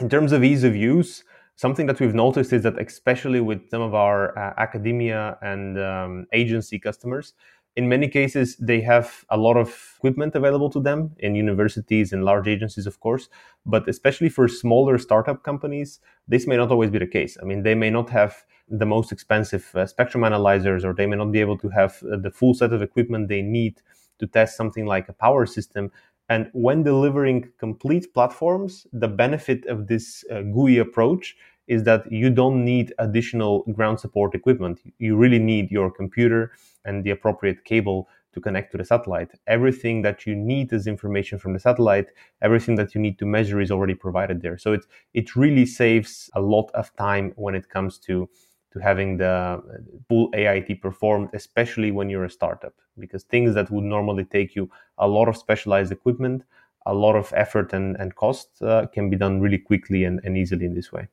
in 0.01 0.09
terms 0.09 0.33
of 0.33 0.43
ease 0.43 0.65
of 0.65 0.75
use, 0.75 1.23
something 1.57 1.87
that 1.87 2.01
we've 2.01 2.15
noticed 2.15 2.53
is 2.53 2.63
that 2.63 2.81
especially 2.81 3.41
with 3.41 3.69
some 3.71 3.83
of 3.83 3.95
our 3.95 4.37
uh, 4.39 4.55
academia 4.57 5.37
and 5.43 5.79
um, 5.79 6.27
agency 6.33 6.79
customers, 6.79 7.35
in 7.77 7.89
many 7.89 8.09
cases 8.09 8.57
they 8.57 8.81
have 8.81 9.25
a 9.31 9.37
lot 9.37 9.57
of 9.57 9.95
equipment 9.99 10.35
available 10.35 10.69
to 10.71 10.81
them 10.81 11.11
in 11.19 11.35
universities 11.35 12.13
and 12.13 12.25
large 12.25 12.49
agencies 12.49 12.87
of 12.87 13.01
course 13.01 13.29
but 13.65 13.89
especially 13.89 14.29
for 14.29 14.47
smaller 14.49 14.99
startup 14.99 15.43
companies 15.43 16.01
this 16.29 16.47
may 16.47 16.57
not 16.57 16.71
always 16.71 16.91
be 16.91 16.99
the 16.99 17.07
case 17.07 17.39
i 17.43 17.45
mean 17.45 17.63
they 17.63 17.75
may 17.75 17.91
not 17.91 18.11
have 18.11 18.45
the 18.73 18.87
most 18.87 19.13
expensive 19.13 19.71
uh, 19.75 19.87
spectrum 19.87 20.25
analyzers, 20.25 20.85
or 20.85 20.95
they 20.95 21.07
may 21.07 21.17
not 21.17 21.31
be 21.31 21.41
able 21.41 21.59
to 21.59 21.69
have 21.69 22.03
uh, 22.11 22.17
the 22.17 22.31
full 22.31 22.55
set 22.55 22.73
of 22.73 22.83
equipment 22.83 23.29
they 23.29 23.43
need 23.43 23.83
to 24.19 24.27
test 24.27 24.57
something 24.57 24.87
like 24.87 25.09
a 25.09 25.13
power 25.13 25.47
system. 25.47 25.91
And 26.29 26.49
when 26.53 26.83
delivering 26.83 27.51
complete 27.59 28.15
platforms, 28.15 28.87
the 28.93 29.09
benefit 29.09 29.67
of 29.67 29.89
this 29.89 30.25
uh, 30.31 30.41
GUI 30.43 30.79
approach 30.79 31.37
is 31.67 31.85
that 31.85 32.11
you 32.11 32.31
don't 32.31 32.65
need 32.65 32.93
additional 32.99 33.63
ground 33.73 34.01
support 34.01 34.35
equipment. 34.35 34.81
You 34.99 35.17
really 35.17 35.39
need 35.39 35.71
your 35.71 35.91
computer 35.91 36.53
and 36.85 37.05
the 37.05 37.11
appropriate 37.11 37.65
cable 37.65 38.09
to 38.33 38.41
connect 38.41 38.73
to 38.73 38.79
the 38.79 38.85
satellite. 38.85 39.31
Everything 39.47 40.03
that 40.03 40.27
you 40.27 40.35
need 40.35 40.73
as 40.73 40.87
information 40.87 41.39
from 41.39 41.53
the 41.53 41.59
satellite, 41.59 42.09
everything 42.41 42.77
that 42.77 42.95
you 42.95 43.01
need 43.01 43.19
to 43.19 43.27
measure 43.27 43.61
is 43.61 43.71
already 43.71 43.95
provided 43.95 44.43
there. 44.43 44.59
So 44.59 44.73
it 44.73 44.87
it 45.13 45.37
really 45.37 45.67
saves 45.67 46.31
a 46.35 46.41
lot 46.41 46.71
of 46.75 46.95
time 46.97 47.33
when 47.37 47.55
it 47.55 47.69
comes 47.69 47.99
to 48.07 48.29
to 48.73 48.79
having 48.79 49.19
the 49.19 49.63
full 50.09 50.31
AIT 50.35 50.81
performed, 50.81 51.29
especially 51.35 51.91
when 51.91 52.09
you're 52.09 52.25
a 52.25 52.31
startup, 52.31 52.75
because 52.99 53.23
things 53.25 53.55
that 53.55 53.71
would 53.71 53.85
normally 53.85 54.25
take 54.25 54.57
you 54.57 54.71
a 54.97 55.07
lot 55.07 55.29
of 55.29 55.37
specialized 55.37 55.93
equipment, 55.93 56.45
a 56.87 56.95
lot 56.95 57.15
of 57.15 57.33
effort 57.37 57.75
and, 57.75 57.97
and 57.97 58.15
cost 58.15 58.63
uh, 58.63 58.87
can 58.87 59.11
be 59.11 59.17
done 59.17 59.41
really 59.43 59.59
quickly 59.59 60.05
and, 60.05 60.21
and 60.25 60.39
easily 60.39 60.65
in 60.65 60.75
this 60.75 60.91
way. 60.91 61.07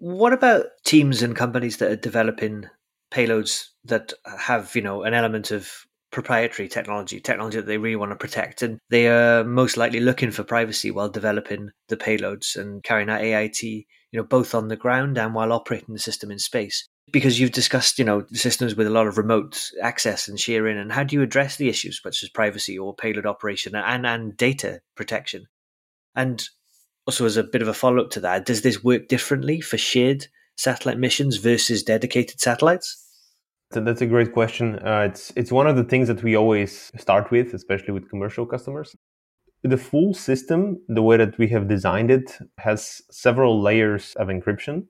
What 0.00 0.32
about 0.32 0.64
teams 0.86 1.20
and 1.20 1.36
companies 1.36 1.76
that 1.76 1.92
are 1.92 1.96
developing 1.96 2.64
payloads 3.12 3.66
that 3.84 4.14
have, 4.24 4.74
you 4.74 4.80
know, 4.80 5.02
an 5.02 5.12
element 5.12 5.50
of 5.50 5.70
proprietary 6.10 6.68
technology, 6.68 7.20
technology 7.20 7.58
that 7.58 7.66
they 7.66 7.76
really 7.76 7.96
want 7.96 8.10
to 8.10 8.16
protect, 8.16 8.62
and 8.62 8.78
they 8.88 9.08
are 9.08 9.44
most 9.44 9.76
likely 9.76 10.00
looking 10.00 10.30
for 10.30 10.42
privacy 10.42 10.90
while 10.90 11.10
developing 11.10 11.68
the 11.88 11.98
payloads 11.98 12.56
and 12.56 12.82
carrying 12.82 13.10
out 13.10 13.20
AIT, 13.20 13.62
you 13.62 13.84
know, 14.14 14.22
both 14.22 14.54
on 14.54 14.68
the 14.68 14.76
ground 14.76 15.18
and 15.18 15.34
while 15.34 15.52
operating 15.52 15.92
the 15.92 16.00
system 16.00 16.30
in 16.30 16.38
space. 16.38 16.88
Because 17.12 17.38
you've 17.38 17.52
discussed, 17.52 17.98
you 17.98 18.04
know, 18.06 18.24
systems 18.32 18.74
with 18.74 18.86
a 18.86 18.90
lot 18.90 19.06
of 19.06 19.18
remote 19.18 19.70
access 19.82 20.28
and 20.28 20.40
sharing, 20.40 20.78
and 20.78 20.92
how 20.92 21.04
do 21.04 21.14
you 21.14 21.20
address 21.20 21.56
the 21.56 21.68
issues 21.68 22.00
such 22.02 22.22
as 22.22 22.30
privacy 22.30 22.78
or 22.78 22.94
payload 22.94 23.26
operation 23.26 23.74
and 23.74 24.06
and 24.06 24.34
data 24.34 24.80
protection? 24.96 25.44
And 26.14 26.48
also, 27.10 27.26
as 27.26 27.36
a 27.36 27.42
bit 27.42 27.60
of 27.60 27.66
a 27.66 27.74
follow 27.74 28.04
up 28.04 28.10
to 28.10 28.20
that, 28.20 28.46
does 28.46 28.62
this 28.62 28.84
work 28.84 29.08
differently 29.08 29.60
for 29.60 29.76
shared 29.76 30.28
satellite 30.56 30.96
missions 30.96 31.38
versus 31.38 31.82
dedicated 31.82 32.38
satellites? 32.38 33.04
So 33.72 33.80
that's 33.80 34.00
a 34.00 34.06
great 34.06 34.32
question. 34.32 34.78
Uh, 34.78 35.08
it's 35.10 35.32
it's 35.34 35.50
one 35.50 35.66
of 35.66 35.74
the 35.74 35.82
things 35.82 36.06
that 36.06 36.22
we 36.22 36.36
always 36.36 36.92
start 36.96 37.32
with, 37.32 37.52
especially 37.52 37.92
with 37.94 38.08
commercial 38.08 38.46
customers. 38.46 38.94
The 39.64 39.76
full 39.76 40.14
system, 40.14 40.80
the 40.86 41.02
way 41.02 41.16
that 41.16 41.36
we 41.36 41.48
have 41.48 41.66
designed 41.66 42.12
it, 42.12 42.38
has 42.58 43.02
several 43.10 43.60
layers 43.60 44.14
of 44.14 44.28
encryption. 44.28 44.86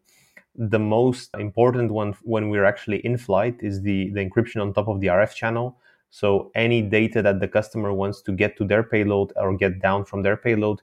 The 0.55 0.79
most 0.79 1.31
important 1.39 1.91
one 1.91 2.13
when 2.21 2.51
we're 2.51 2.67
actually 2.67 2.99
in 2.99 3.17
flight 3.17 3.57
is 3.61 3.81
the, 3.81 4.11
the 4.13 4.21
encryption 4.21 4.61
on 4.61 4.75
top 4.75 4.89
of 4.89 5.01
the 5.01 5.07
RF 5.07 5.33
channel. 5.35 5.79
So 6.11 6.51
any 6.55 6.83
data 6.83 7.23
that 7.23 7.41
the 7.41 7.49
customer 7.49 7.95
wants 7.95 8.21
to 8.23 8.33
get 8.33 8.59
to 8.59 8.67
their 8.67 8.83
payload 8.83 9.33
or 9.37 9.57
get 9.57 9.81
down 9.81 10.05
from 10.05 10.23
their 10.23 10.37
payload 10.37 10.83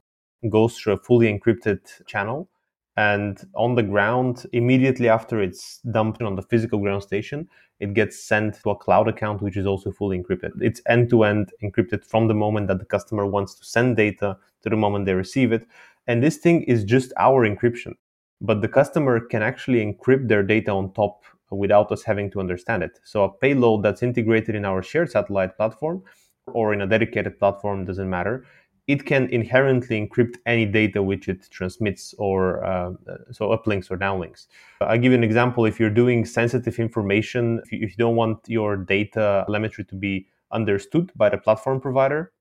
goes 0.49 0.77
through 0.77 0.93
a 0.93 0.97
fully 0.97 1.27
encrypted 1.27 1.79
channel. 2.05 2.49
And 2.95 3.39
on 3.55 3.75
the 3.75 3.83
ground, 3.83 4.45
immediately 4.53 5.07
after 5.07 5.41
it's 5.41 5.79
dumped 5.91 6.21
on 6.21 6.35
the 6.35 6.41
physical 6.41 6.79
ground 6.79 7.03
station, 7.03 7.47
it 7.79 7.93
gets 7.93 8.23
sent 8.23 8.55
to 8.63 8.71
a 8.71 8.75
cloud 8.75 9.07
account, 9.07 9.41
which 9.41 9.55
is 9.55 9.67
also 9.67 9.91
fully 9.91 10.17
encrypted. 10.17 10.51
It's 10.61 10.81
end 10.87 11.09
to 11.11 11.23
end 11.23 11.51
encrypted 11.63 12.03
from 12.03 12.27
the 12.27 12.33
moment 12.33 12.67
that 12.69 12.79
the 12.79 12.85
customer 12.85 13.27
wants 13.27 13.53
to 13.55 13.65
send 13.65 13.97
data 13.97 14.37
to 14.63 14.69
the 14.69 14.75
moment 14.75 15.05
they 15.05 15.13
receive 15.13 15.51
it. 15.51 15.67
And 16.07 16.23
this 16.23 16.37
thing 16.37 16.63
is 16.63 16.83
just 16.83 17.13
our 17.17 17.47
encryption. 17.47 17.93
But 18.41 18.61
the 18.61 18.67
customer 18.67 19.19
can 19.19 19.43
actually 19.43 19.85
encrypt 19.85 20.27
their 20.27 20.41
data 20.43 20.71
on 20.71 20.93
top 20.93 21.23
without 21.51 21.91
us 21.91 22.03
having 22.03 22.31
to 22.31 22.39
understand 22.39 22.83
it. 22.83 22.99
So 23.03 23.23
a 23.23 23.31
payload 23.31 23.83
that's 23.83 24.03
integrated 24.03 24.55
in 24.55 24.65
our 24.65 24.81
shared 24.81 25.11
satellite 25.11 25.55
platform 25.55 26.03
or 26.47 26.73
in 26.73 26.81
a 26.81 26.87
dedicated 26.87 27.37
platform 27.39 27.85
doesn't 27.85 28.09
matter 28.09 28.45
it 28.87 29.05
can 29.05 29.29
inherently 29.29 29.99
encrypt 29.99 30.37
any 30.45 30.65
data 30.65 31.03
which 31.03 31.27
it 31.27 31.49
transmits 31.51 32.13
or 32.17 32.63
uh, 32.63 32.91
so 33.31 33.49
uplinks 33.49 33.91
or 33.91 33.97
downlinks. 33.97 34.47
I'll 34.81 34.97
give 34.97 35.11
you 35.11 35.17
an 35.17 35.23
example. 35.23 35.65
If 35.65 35.79
you're 35.79 35.89
doing 35.89 36.25
sensitive 36.25 36.79
information, 36.79 37.59
if 37.65 37.71
you, 37.71 37.79
if 37.81 37.91
you 37.91 37.97
don't 37.97 38.15
want 38.15 38.39
your 38.47 38.77
data 38.77 39.43
telemetry 39.45 39.83
to 39.85 39.95
be 39.95 40.27
understood 40.51 41.11
by 41.15 41.29
the 41.29 41.37
platform 41.37 41.81
provider, 41.81 42.31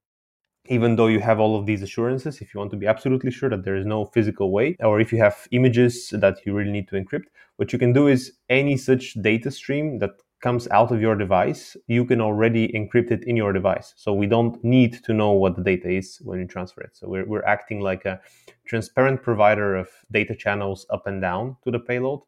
even 0.68 0.96
though 0.96 1.06
you 1.06 1.20
have 1.20 1.38
all 1.38 1.58
of 1.58 1.66
these 1.66 1.82
assurances, 1.82 2.40
if 2.40 2.52
you 2.52 2.58
want 2.58 2.70
to 2.70 2.76
be 2.76 2.86
absolutely 2.86 3.30
sure 3.30 3.48
that 3.50 3.64
there 3.64 3.76
is 3.76 3.86
no 3.86 4.04
physical 4.06 4.50
way, 4.50 4.76
or 4.80 5.00
if 5.00 5.12
you 5.12 5.18
have 5.18 5.46
images 5.50 6.10
that 6.10 6.38
you 6.44 6.54
really 6.54 6.72
need 6.72 6.88
to 6.88 6.96
encrypt, 6.96 7.26
what 7.56 7.72
you 7.72 7.78
can 7.78 7.92
do 7.92 8.06
is 8.06 8.32
any 8.48 8.76
such 8.76 9.14
data 9.14 9.50
stream 9.50 9.98
that 9.98 10.10
comes 10.40 10.68
out 10.68 10.92
of 10.92 11.00
your 11.00 11.14
device, 11.14 11.76
you 11.86 12.04
can 12.04 12.20
already 12.20 12.68
encrypt 12.68 13.10
it 13.10 13.24
in 13.24 13.36
your 13.36 13.52
device. 13.52 13.94
So 13.96 14.12
we 14.12 14.26
don't 14.26 14.62
need 14.62 15.02
to 15.04 15.14
know 15.14 15.32
what 15.32 15.56
the 15.56 15.62
data 15.62 15.88
is 15.88 16.18
when 16.22 16.38
you 16.38 16.46
transfer 16.46 16.82
it. 16.82 16.96
So 16.96 17.08
we're, 17.08 17.24
we're 17.26 17.44
acting 17.44 17.80
like 17.80 18.04
a 18.04 18.20
transparent 18.66 19.22
provider 19.22 19.74
of 19.74 19.88
data 20.10 20.34
channels 20.34 20.86
up 20.90 21.06
and 21.06 21.20
down 21.20 21.56
to 21.64 21.70
the 21.70 21.78
payload. 21.78 22.20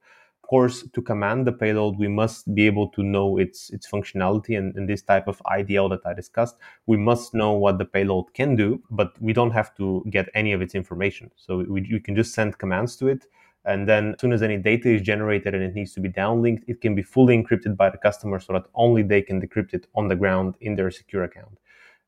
Of 0.42 0.48
course, 0.48 0.84
to 0.94 1.02
command 1.02 1.46
the 1.46 1.52
payload, 1.52 1.98
we 1.98 2.08
must 2.08 2.54
be 2.54 2.64
able 2.66 2.88
to 2.92 3.02
know 3.02 3.36
its 3.36 3.68
its 3.68 3.86
functionality 3.86 4.56
and, 4.56 4.74
and 4.76 4.88
this 4.88 5.02
type 5.02 5.28
of 5.28 5.42
IDL 5.44 5.90
that 5.90 6.00
I 6.06 6.14
discussed. 6.14 6.56
We 6.86 6.96
must 6.96 7.34
know 7.34 7.52
what 7.52 7.76
the 7.76 7.84
payload 7.84 8.32
can 8.32 8.56
do, 8.56 8.82
but 8.90 9.12
we 9.20 9.34
don't 9.34 9.50
have 9.50 9.74
to 9.76 10.02
get 10.08 10.30
any 10.34 10.54
of 10.54 10.62
its 10.62 10.74
information. 10.74 11.30
So 11.36 11.58
we, 11.58 11.86
we 11.92 12.00
can 12.00 12.16
just 12.16 12.32
send 12.32 12.56
commands 12.56 12.96
to 12.96 13.08
it 13.08 13.26
and 13.64 13.88
then 13.88 14.14
as 14.14 14.20
soon 14.20 14.32
as 14.32 14.42
any 14.42 14.56
data 14.56 14.88
is 14.88 15.02
generated 15.02 15.54
and 15.54 15.62
it 15.62 15.74
needs 15.74 15.92
to 15.94 16.00
be 16.00 16.08
downlinked, 16.08 16.62
it 16.66 16.80
can 16.80 16.94
be 16.94 17.02
fully 17.02 17.36
encrypted 17.36 17.76
by 17.76 17.90
the 17.90 17.98
customer 17.98 18.40
so 18.40 18.52
that 18.52 18.66
only 18.74 19.02
they 19.02 19.22
can 19.22 19.40
decrypt 19.40 19.74
it 19.74 19.86
on 19.94 20.08
the 20.08 20.16
ground 20.16 20.54
in 20.60 20.76
their 20.76 20.90
secure 20.90 21.24
account. 21.24 21.58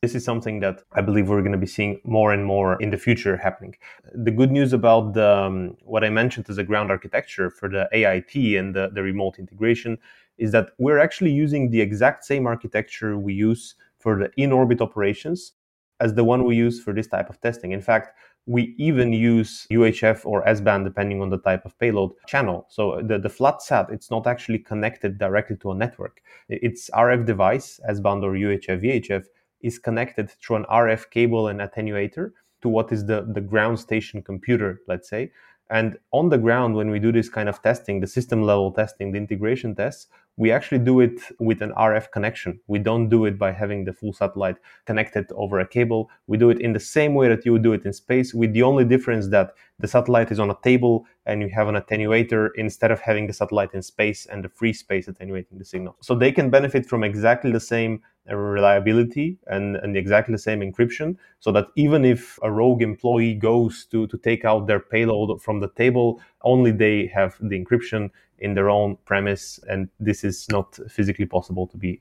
This 0.02 0.14
is 0.14 0.24
something 0.24 0.60
that 0.60 0.82
I 0.92 1.02
believe 1.02 1.28
we're 1.28 1.42
going 1.42 1.52
to 1.52 1.58
be 1.58 1.66
seeing 1.66 2.00
more 2.04 2.32
and 2.32 2.46
more 2.46 2.80
in 2.80 2.88
the 2.88 2.96
future 2.96 3.36
happening. 3.36 3.76
The 4.14 4.30
good 4.30 4.50
news 4.50 4.72
about 4.72 5.12
the, 5.12 5.28
um, 5.28 5.76
what 5.82 6.04
I 6.04 6.08
mentioned 6.08 6.48
as 6.48 6.56
a 6.56 6.64
ground 6.64 6.90
architecture 6.90 7.50
for 7.50 7.68
the 7.68 7.86
AIT 7.92 8.34
and 8.58 8.74
the, 8.74 8.90
the 8.94 9.02
remote 9.02 9.38
integration 9.38 9.98
is 10.38 10.52
that 10.52 10.70
we're 10.78 10.98
actually 10.98 11.32
using 11.32 11.68
the 11.68 11.82
exact 11.82 12.24
same 12.24 12.46
architecture 12.46 13.18
we 13.18 13.34
use 13.34 13.74
for 13.98 14.18
the 14.18 14.30
in 14.38 14.52
orbit 14.52 14.80
operations 14.80 15.52
as 16.00 16.14
the 16.14 16.24
one 16.24 16.44
we 16.44 16.56
use 16.56 16.82
for 16.82 16.94
this 16.94 17.06
type 17.06 17.28
of 17.28 17.38
testing. 17.42 17.72
In 17.72 17.82
fact, 17.82 18.16
we 18.50 18.74
even 18.78 19.12
use 19.12 19.68
UHF 19.70 20.26
or 20.26 20.46
S-band 20.48 20.84
depending 20.84 21.22
on 21.22 21.30
the 21.30 21.38
type 21.38 21.64
of 21.64 21.78
payload 21.78 22.10
channel. 22.26 22.66
So 22.68 23.00
the, 23.00 23.16
the 23.16 23.28
flat 23.28 23.62
sat, 23.62 23.86
it's 23.90 24.10
not 24.10 24.26
actually 24.26 24.58
connected 24.58 25.18
directly 25.18 25.56
to 25.58 25.70
a 25.70 25.74
network. 25.76 26.20
Its 26.48 26.90
RF 26.90 27.26
device, 27.26 27.78
S-band 27.88 28.24
or 28.24 28.32
UHF, 28.32 28.82
VHF, 28.82 29.26
is 29.60 29.78
connected 29.78 30.30
through 30.30 30.56
an 30.56 30.64
RF 30.64 31.10
cable 31.10 31.46
and 31.46 31.60
attenuator 31.60 32.32
to 32.62 32.68
what 32.68 32.90
is 32.90 33.06
the, 33.06 33.24
the 33.32 33.40
ground 33.40 33.78
station 33.78 34.20
computer, 34.20 34.80
let's 34.88 35.08
say. 35.08 35.30
And 35.70 35.96
on 36.10 36.28
the 36.28 36.38
ground, 36.38 36.74
when 36.74 36.90
we 36.90 36.98
do 36.98 37.12
this 37.12 37.28
kind 37.28 37.48
of 37.48 37.62
testing, 37.62 38.00
the 38.00 38.08
system 38.08 38.42
level 38.42 38.72
testing, 38.72 39.12
the 39.12 39.18
integration 39.18 39.76
tests, 39.76 40.08
we 40.36 40.50
actually 40.50 40.78
do 40.78 41.00
it 41.00 41.20
with 41.38 41.60
an 41.60 41.72
RF 41.72 42.10
connection. 42.12 42.60
We 42.66 42.78
don't 42.78 43.08
do 43.08 43.26
it 43.26 43.38
by 43.38 43.52
having 43.52 43.84
the 43.84 43.92
full 43.92 44.12
satellite 44.12 44.56
connected 44.86 45.26
over 45.32 45.60
a 45.60 45.66
cable. 45.66 46.10
We 46.26 46.38
do 46.38 46.50
it 46.50 46.60
in 46.60 46.72
the 46.72 46.80
same 46.80 47.14
way 47.14 47.28
that 47.28 47.44
you 47.44 47.52
would 47.52 47.62
do 47.62 47.72
it 47.72 47.84
in 47.84 47.92
space, 47.92 48.32
with 48.32 48.52
the 48.52 48.62
only 48.62 48.84
difference 48.84 49.28
that 49.28 49.52
the 49.78 49.88
satellite 49.88 50.30
is 50.30 50.38
on 50.38 50.50
a 50.50 50.56
table 50.62 51.06
and 51.26 51.42
you 51.42 51.48
have 51.50 51.68
an 51.68 51.74
attenuator 51.74 52.50
instead 52.56 52.90
of 52.90 53.00
having 53.00 53.26
the 53.26 53.32
satellite 53.32 53.74
in 53.74 53.82
space 53.82 54.26
and 54.26 54.44
the 54.44 54.48
free 54.48 54.72
space 54.72 55.08
attenuating 55.08 55.58
the 55.58 55.64
signal. 55.64 55.96
So 56.00 56.14
they 56.14 56.32
can 56.32 56.50
benefit 56.50 56.86
from 56.86 57.04
exactly 57.04 57.52
the 57.52 57.60
same 57.60 58.02
reliability 58.36 59.38
and, 59.46 59.76
and 59.76 59.96
exactly 59.96 60.32
the 60.32 60.38
same 60.38 60.60
encryption 60.60 61.16
so 61.40 61.50
that 61.52 61.66
even 61.76 62.04
if 62.04 62.38
a 62.42 62.50
rogue 62.50 62.82
employee 62.82 63.34
goes 63.34 63.84
to, 63.86 64.06
to 64.08 64.18
take 64.18 64.44
out 64.44 64.66
their 64.66 64.80
payload 64.80 65.42
from 65.42 65.60
the 65.60 65.68
table, 65.70 66.20
only 66.42 66.70
they 66.70 67.06
have 67.06 67.36
the 67.40 67.58
encryption 67.58 68.10
in 68.38 68.54
their 68.54 68.70
own 68.70 68.96
premise, 69.04 69.60
and 69.68 69.88
this 69.98 70.24
is 70.24 70.46
not 70.50 70.78
physically 70.88 71.26
possible 71.26 71.66
to 71.66 71.76
be 71.76 72.00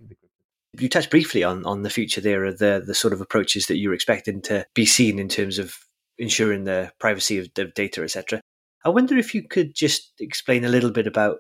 you 0.78 0.88
touched 0.90 1.10
briefly 1.10 1.44
on, 1.44 1.66
on 1.66 1.82
the 1.82 1.90
future 1.90 2.22
there 2.22 2.46
of 2.46 2.60
the, 2.60 2.84
the 2.86 2.94
sort 2.94 3.14
of 3.14 3.22
approaches 3.22 3.66
that 3.68 3.78
you're 3.78 3.94
expecting 3.94 4.42
to 4.44 4.66
be 4.74 4.86
seen 4.86 5.20
in 5.20 5.28
terms 5.28 5.58
of 5.58 5.76
ensuring 6.18 6.66
the 6.66 6.92
privacy 7.00 7.40
of 7.40 7.48
the 7.56 7.66
data, 7.66 8.04
etc. 8.04 8.42
I 8.86 8.90
wonder 8.90 9.18
if 9.18 9.34
you 9.34 9.48
could 9.48 9.74
just 9.74 10.14
explain 10.20 10.64
a 10.64 10.70
little 10.70 10.92
bit 10.92 11.08
about, 11.08 11.38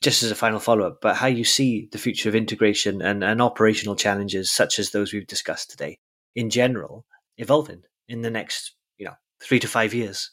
just 0.00 0.22
as 0.22 0.30
a 0.30 0.36
final 0.36 0.60
follow 0.60 0.86
up, 0.86 0.98
but 1.00 1.16
how 1.16 1.26
you 1.26 1.44
see 1.44 1.88
the 1.92 1.98
future 1.98 2.28
of 2.28 2.34
integration 2.34 3.02
and, 3.02 3.24
and 3.24 3.42
operational 3.42 3.96
challenges 3.96 4.50
such 4.50 4.78
as 4.78 4.90
those 4.90 5.12
we've 5.12 5.26
discussed 5.26 5.70
today 5.70 5.98
in 6.34 6.50
general 6.50 7.04
evolving 7.36 7.82
in 8.08 8.22
the 8.22 8.30
next, 8.30 8.74
you 8.96 9.06
know, 9.06 9.14
three 9.42 9.58
to 9.58 9.68
five 9.68 9.92
years. 9.92 10.30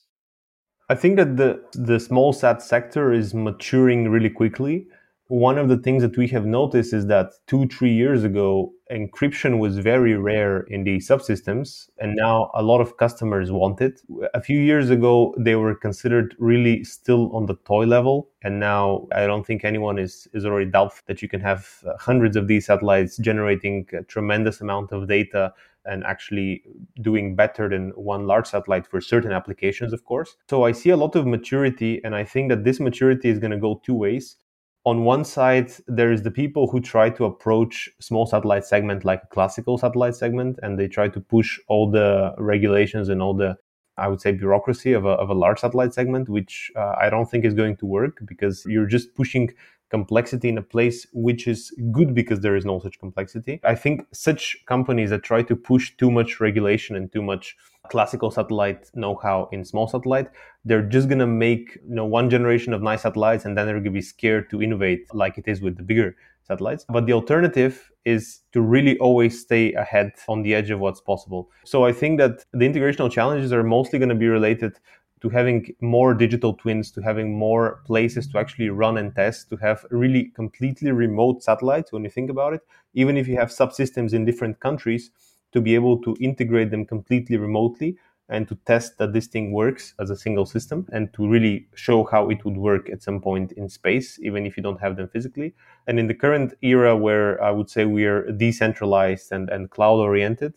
I 0.88 0.96
think 0.96 1.18
that 1.18 1.38
the 1.38 1.64
the 1.74 2.00
small 2.00 2.32
sat 2.32 2.62
sector 2.62 3.12
is 3.12 3.34
maturing 3.34 4.10
really 4.10 4.30
quickly. 4.30 4.88
One 5.27 5.58
of 5.58 5.70
the 5.70 5.77
things 5.77 6.03
that 6.03 6.17
we 6.17 6.27
have 6.27 6.46
noticed 6.46 6.94
is 6.94 7.08
that 7.08 7.34
two, 7.48 7.67
three 7.67 7.91
years 7.91 8.24
ago, 8.24 8.72
encryption 8.91 9.58
was 9.58 9.79
very 9.79 10.15
rare 10.15 10.60
in 10.70 10.84
the 10.84 10.98
subsystems, 10.98 11.89
and 11.98 12.15
now 12.15 12.51
a 12.53 12.62
lot 12.62 12.79
of 12.79 12.98
customers 12.98 13.51
want 13.51 13.82
it. 13.82 14.01
A 14.36 14.41
few 14.41 14.60
years 14.60 14.91
ago, 14.91 15.34
they 15.39 15.55
were 15.55 15.74
considered 15.74 16.36
really 16.38 16.84
still 16.84 17.36
on 17.36 17.48
the 17.48 17.55
toy 17.65 17.86
level, 17.86 18.29
and 18.44 18.60
now 18.60 19.08
I 19.15 19.25
don't 19.25 19.44
think 19.44 19.65
anyone 19.65 19.98
is 19.98 20.27
is 20.34 20.46
already 20.46 20.70
doubtful 20.70 21.01
that 21.08 21.24
you 21.24 21.27
can 21.27 21.41
have 21.41 21.84
uh, 21.88 21.94
hundreds 22.00 22.36
of 22.38 22.48
these 22.48 22.67
satellites 22.67 23.17
generating 23.17 23.88
a 23.94 24.03
tremendous 24.03 24.62
amount 24.62 24.91
of 24.91 25.08
data 25.08 25.53
and 25.86 26.03
actually 26.03 26.63
doing 27.01 27.36
better 27.36 27.67
than 27.67 27.89
one 27.96 28.27
large 28.27 28.48
satellite 28.48 28.86
for 28.86 29.01
certain 29.01 29.32
applications, 29.32 29.91
of 29.91 30.05
course. 30.05 30.36
So 30.51 30.65
I 30.65 30.72
see 30.72 30.91
a 30.91 30.98
lot 30.98 31.15
of 31.15 31.25
maturity, 31.25 32.00
and 32.03 32.15
I 32.15 32.25
think 32.25 32.50
that 32.50 32.63
this 32.63 32.79
maturity 32.79 33.29
is 33.29 33.39
going 33.39 33.51
to 33.51 33.58
go 33.58 33.82
two 33.84 33.96
ways. 33.96 34.38
On 34.86 35.04
one 35.04 35.25
side, 35.25 35.72
there 35.88 36.12
is 36.12 36.22
the 36.22 36.32
people 36.32 36.68
who 36.68 36.80
try 36.80 37.10
to 37.10 37.25
approach 37.25 37.89
small 38.00 38.27
satellite 38.27 38.65
segment 38.65 39.04
like 39.04 39.24
a 39.24 39.27
classical 39.27 39.77
satellite 39.80 40.15
segment, 40.15 40.60
and 40.62 40.77
they 40.77 40.88
try 40.88 41.10
to 41.10 41.20
push 41.20 41.60
all 41.68 41.89
the 41.89 42.34
regulations 42.38 43.10
and 43.10 43.22
all 43.22 43.34
the, 43.34 43.58
I 43.98 44.08
would 44.08 44.22
say, 44.22 44.32
bureaucracy 44.32 44.94
of 44.94 45.06
a, 45.06 45.10
of 45.10 45.30
a 45.30 45.34
large 45.34 45.60
satellite 45.60 45.94
segment, 45.96 46.30
which 46.30 46.72
uh, 46.75 46.94
I 47.00 47.10
don't 47.10 47.30
think 47.30 47.46
is 47.46 47.56
going 47.56 47.77
to 47.77 47.86
work 47.88 48.20
because 48.25 48.63
you're 48.68 48.86
just 48.86 49.15
pushing 49.15 49.51
complexity 49.89 50.50
in 50.50 50.58
a 50.58 50.62
place 50.62 51.08
which 51.13 51.48
is 51.48 51.74
good 51.92 52.13
because 52.13 52.39
there 52.39 52.56
is 52.56 52.65
no 52.65 52.80
such 52.80 53.00
complexity. 53.00 53.60
I 53.63 53.75
think 53.75 54.06
such 54.12 54.58
companies 54.65 55.10
that 55.12 55.24
try 55.24 55.42
to 55.44 55.56
push 55.56 55.96
too 55.98 56.12
much 56.12 56.39
regulation 56.39 56.96
and 56.96 57.12
too 57.12 57.22
much 57.22 57.56
classical 57.89 58.32
satellite 58.32 58.89
know-how 58.96 59.48
in 59.51 59.63
small 59.63 59.88
satellite, 59.88 60.30
they're 60.63 60.82
just 60.82 61.08
gonna 61.08 61.27
make 61.27 61.75
you 61.88 61.96
know 61.96 62.06
one 62.06 62.30
generation 62.30 62.74
of 62.74 62.82
nice 62.82 63.04
satellites 63.04 63.46
and 63.46 63.56
then 63.58 63.65
they're 63.65 63.80
gonna 63.80 63.92
be 63.92 64.01
scared 64.01 64.50
to 64.50 64.62
innovate 64.62 65.06
like 65.13 65.38
it 65.38 65.48
is 65.48 65.62
with 65.62 65.77
the 65.77 65.84
bigger 65.84 66.15
satellites. 66.48 66.86
But 66.89 67.06
the 67.06 67.13
alternative 67.13 67.92
is 68.06 68.42
to 68.54 68.62
really 68.62 68.98
always 69.00 69.39
stay 69.42 69.74
ahead 69.74 70.13
on 70.27 70.44
the 70.44 70.54
edge 70.54 70.70
of 70.70 70.80
what's 70.80 71.01
possible. 71.01 71.50
So 71.63 71.86
I 71.86 71.92
think 71.92 72.20
that 72.20 72.46
the 72.54 72.68
integrational 72.70 73.12
challenges 73.12 73.51
are 73.51 73.63
mostly 73.63 73.98
going 74.00 74.10
to 74.10 74.15
be 74.15 74.27
related 74.27 74.77
to 75.25 75.29
having 75.29 75.74
more 75.82 76.13
digital 76.13 76.53
twins, 76.53 76.91
to 76.91 77.01
having 77.01 77.36
more 77.36 77.82
places 77.88 78.27
to 78.27 78.38
actually 78.38 78.70
run 78.70 78.96
and 79.00 79.15
test, 79.15 79.50
to 79.50 79.55
have 79.55 79.84
really 79.89 80.25
completely 80.36 80.91
remote 80.91 81.41
satellites 81.41 81.91
when 81.91 82.03
you 82.03 82.12
think 82.12 82.29
about 82.29 82.53
it, 82.53 82.62
even 82.94 83.17
if 83.17 83.27
you 83.27 83.36
have 83.36 83.50
subsystems 83.50 84.13
in 84.13 84.24
different 84.24 84.60
countries, 84.60 85.10
to 85.51 85.62
be 85.62 85.74
able 85.74 86.00
to 86.00 86.15
integrate 86.22 86.70
them 86.70 86.86
completely 86.86 87.38
remotely 87.38 87.98
and 88.29 88.48
to 88.48 88.53
test 88.67 89.00
that 89.00 89.13
this 89.13 89.25
thing 89.25 89.51
works 89.51 89.96
as 90.00 90.12
a 90.12 90.15
single 90.15 90.46
system 90.46 90.88
and 90.91 91.12
to 91.15 91.27
really 91.27 91.67
show 91.74 92.03
how 92.03 92.29
it 92.29 92.46
would 92.46 92.58
work 92.58 92.88
at 92.91 93.01
some 93.01 93.20
point 93.20 93.51
in 93.53 93.67
space, 93.67 94.20
even 94.22 94.46
if 94.46 94.55
you 94.55 94.62
don't 94.62 94.79
have 94.79 94.96
them 94.96 95.08
physically. 95.08 95.55
And 95.88 96.00
in 96.00 96.05
the 96.05 96.13
current 96.13 96.53
era 96.62 96.96
where 96.96 97.44
I 97.44 97.50
would 97.50 97.72
say 97.72 97.86
we 97.86 98.05
are 98.05 98.32
decentralized 98.32 99.32
and, 99.32 99.50
and 99.50 99.72
cloud 99.72 99.98
oriented, 99.98 100.53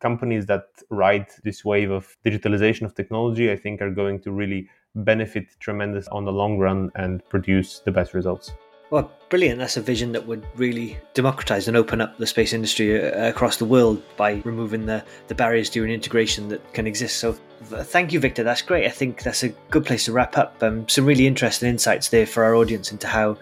companies 0.00 0.46
that 0.46 0.66
ride 0.90 1.26
this 1.44 1.64
wave 1.64 1.90
of 1.90 2.16
digitalization 2.24 2.82
of 2.82 2.94
technology, 2.94 3.50
I 3.50 3.56
think, 3.56 3.80
are 3.80 3.90
going 3.90 4.20
to 4.20 4.30
really 4.30 4.68
benefit 4.94 5.46
tremendous 5.60 6.08
on 6.08 6.24
the 6.24 6.32
long 6.32 6.58
run 6.58 6.90
and 6.94 7.26
produce 7.28 7.80
the 7.80 7.92
best 7.92 8.14
results. 8.14 8.52
Well, 8.90 9.10
brilliant. 9.30 9.58
That's 9.58 9.76
a 9.76 9.80
vision 9.80 10.12
that 10.12 10.26
would 10.26 10.46
really 10.54 10.96
democratize 11.12 11.66
and 11.66 11.76
open 11.76 12.00
up 12.00 12.16
the 12.18 12.26
space 12.26 12.52
industry 12.52 13.02
uh, 13.02 13.28
across 13.28 13.56
the 13.56 13.64
world 13.64 14.00
by 14.16 14.42
removing 14.44 14.86
the, 14.86 15.04
the 15.26 15.34
barriers 15.34 15.68
to 15.70 15.82
an 15.82 15.90
integration 15.90 16.48
that 16.48 16.72
can 16.72 16.86
exist. 16.86 17.18
So, 17.18 17.32
thank 17.64 18.12
you, 18.12 18.20
Viktor. 18.20 18.44
That's 18.44 18.62
great. 18.62 18.86
I 18.86 18.90
think 18.90 19.24
that's 19.24 19.42
a 19.42 19.48
good 19.70 19.84
place 19.84 20.04
to 20.04 20.12
wrap 20.12 20.38
up. 20.38 20.62
Um, 20.62 20.88
some 20.88 21.04
really 21.04 21.26
interesting 21.26 21.68
insights 21.68 22.10
there 22.10 22.26
for 22.26 22.44
our 22.44 22.54
audience 22.54 22.92
into 22.92 23.08
how 23.08 23.36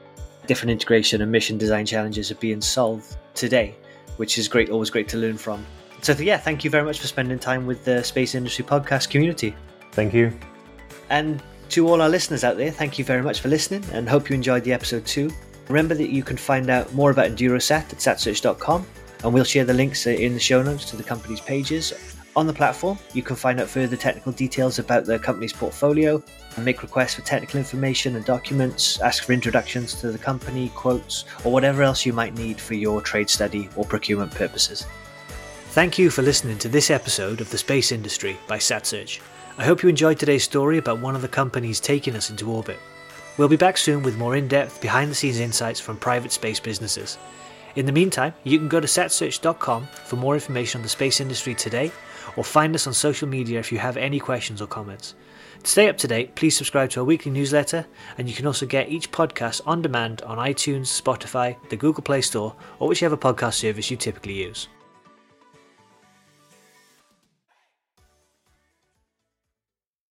different 0.46 0.70
integration 0.70 1.20
and 1.20 1.30
mission 1.30 1.58
design 1.58 1.84
challenges 1.84 2.30
are 2.30 2.36
being 2.36 2.62
solved 2.62 3.16
today, 3.34 3.74
which 4.16 4.38
is 4.38 4.48
great, 4.48 4.70
always 4.70 4.88
great 4.88 5.08
to 5.08 5.18
learn 5.18 5.36
from. 5.36 5.64
So, 6.04 6.12
yeah, 6.12 6.36
thank 6.36 6.64
you 6.64 6.70
very 6.70 6.84
much 6.84 7.00
for 7.00 7.06
spending 7.06 7.38
time 7.38 7.64
with 7.64 7.82
the 7.82 8.04
Space 8.04 8.34
Industry 8.34 8.62
Podcast 8.62 9.08
community. 9.08 9.56
Thank 9.92 10.12
you. 10.12 10.38
And 11.08 11.42
to 11.70 11.88
all 11.88 12.02
our 12.02 12.10
listeners 12.10 12.44
out 12.44 12.58
there, 12.58 12.70
thank 12.70 12.98
you 12.98 13.06
very 13.06 13.22
much 13.22 13.40
for 13.40 13.48
listening 13.48 13.82
and 13.90 14.06
hope 14.06 14.28
you 14.28 14.34
enjoyed 14.34 14.64
the 14.64 14.72
episode 14.74 15.06
too. 15.06 15.30
Remember 15.68 15.94
that 15.94 16.10
you 16.10 16.22
can 16.22 16.36
find 16.36 16.68
out 16.68 16.92
more 16.92 17.10
about 17.10 17.30
Endurosat 17.30 17.90
at 17.90 17.98
satsearch.com 18.00 18.86
and 19.22 19.32
we'll 19.32 19.44
share 19.44 19.64
the 19.64 19.72
links 19.72 20.06
uh, 20.06 20.10
in 20.10 20.34
the 20.34 20.40
show 20.40 20.62
notes 20.62 20.84
to 20.90 20.96
the 20.98 21.02
company's 21.02 21.40
pages. 21.40 21.94
On 22.36 22.46
the 22.46 22.52
platform, 22.52 22.98
you 23.14 23.22
can 23.22 23.34
find 23.34 23.58
out 23.58 23.68
further 23.68 23.96
technical 23.96 24.32
details 24.32 24.78
about 24.78 25.06
the 25.06 25.18
company's 25.18 25.54
portfolio, 25.54 26.22
and 26.56 26.64
make 26.66 26.82
requests 26.82 27.14
for 27.14 27.22
technical 27.22 27.56
information 27.56 28.16
and 28.16 28.26
documents, 28.26 29.00
ask 29.00 29.24
for 29.24 29.32
introductions 29.32 29.94
to 30.02 30.12
the 30.12 30.18
company, 30.18 30.70
quotes, 30.74 31.24
or 31.44 31.52
whatever 31.52 31.82
else 31.82 32.04
you 32.04 32.12
might 32.12 32.34
need 32.34 32.60
for 32.60 32.74
your 32.74 33.00
trade 33.00 33.30
study 33.30 33.70
or 33.74 33.86
procurement 33.86 34.32
purposes. 34.34 34.84
Thank 35.74 35.98
you 35.98 36.08
for 36.08 36.22
listening 36.22 36.56
to 36.58 36.68
this 36.68 36.88
episode 36.88 37.40
of 37.40 37.50
The 37.50 37.58
Space 37.58 37.90
Industry 37.90 38.38
by 38.46 38.58
SatSearch. 38.58 39.20
I 39.58 39.64
hope 39.64 39.82
you 39.82 39.88
enjoyed 39.88 40.20
today's 40.20 40.44
story 40.44 40.78
about 40.78 41.00
one 41.00 41.16
of 41.16 41.22
the 41.22 41.26
companies 41.26 41.80
taking 41.80 42.14
us 42.14 42.30
into 42.30 42.48
orbit. 42.48 42.78
We'll 43.36 43.48
be 43.48 43.56
back 43.56 43.76
soon 43.76 44.04
with 44.04 44.16
more 44.16 44.36
in 44.36 44.46
depth, 44.46 44.80
behind 44.80 45.10
the 45.10 45.16
scenes 45.16 45.40
insights 45.40 45.80
from 45.80 45.96
private 45.96 46.30
space 46.30 46.60
businesses. 46.60 47.18
In 47.74 47.86
the 47.86 47.92
meantime, 47.92 48.34
you 48.44 48.56
can 48.56 48.68
go 48.68 48.78
to 48.78 48.86
satsearch.com 48.86 49.88
for 50.04 50.14
more 50.14 50.34
information 50.34 50.78
on 50.78 50.82
the 50.84 50.88
space 50.88 51.20
industry 51.20 51.56
today, 51.56 51.90
or 52.36 52.44
find 52.44 52.72
us 52.76 52.86
on 52.86 52.94
social 52.94 53.26
media 53.26 53.58
if 53.58 53.72
you 53.72 53.78
have 53.78 53.96
any 53.96 54.20
questions 54.20 54.62
or 54.62 54.68
comments. 54.68 55.16
To 55.64 55.68
stay 55.68 55.88
up 55.88 55.98
to 55.98 56.06
date, 56.06 56.36
please 56.36 56.56
subscribe 56.56 56.90
to 56.90 57.00
our 57.00 57.04
weekly 57.04 57.32
newsletter, 57.32 57.84
and 58.16 58.28
you 58.28 58.36
can 58.36 58.46
also 58.46 58.64
get 58.64 58.90
each 58.90 59.10
podcast 59.10 59.60
on 59.66 59.82
demand 59.82 60.22
on 60.22 60.38
iTunes, 60.38 61.02
Spotify, 61.02 61.56
the 61.68 61.76
Google 61.76 62.04
Play 62.04 62.20
Store, 62.20 62.54
or 62.78 62.86
whichever 62.86 63.16
podcast 63.16 63.54
service 63.54 63.90
you 63.90 63.96
typically 63.96 64.34
use. 64.34 64.68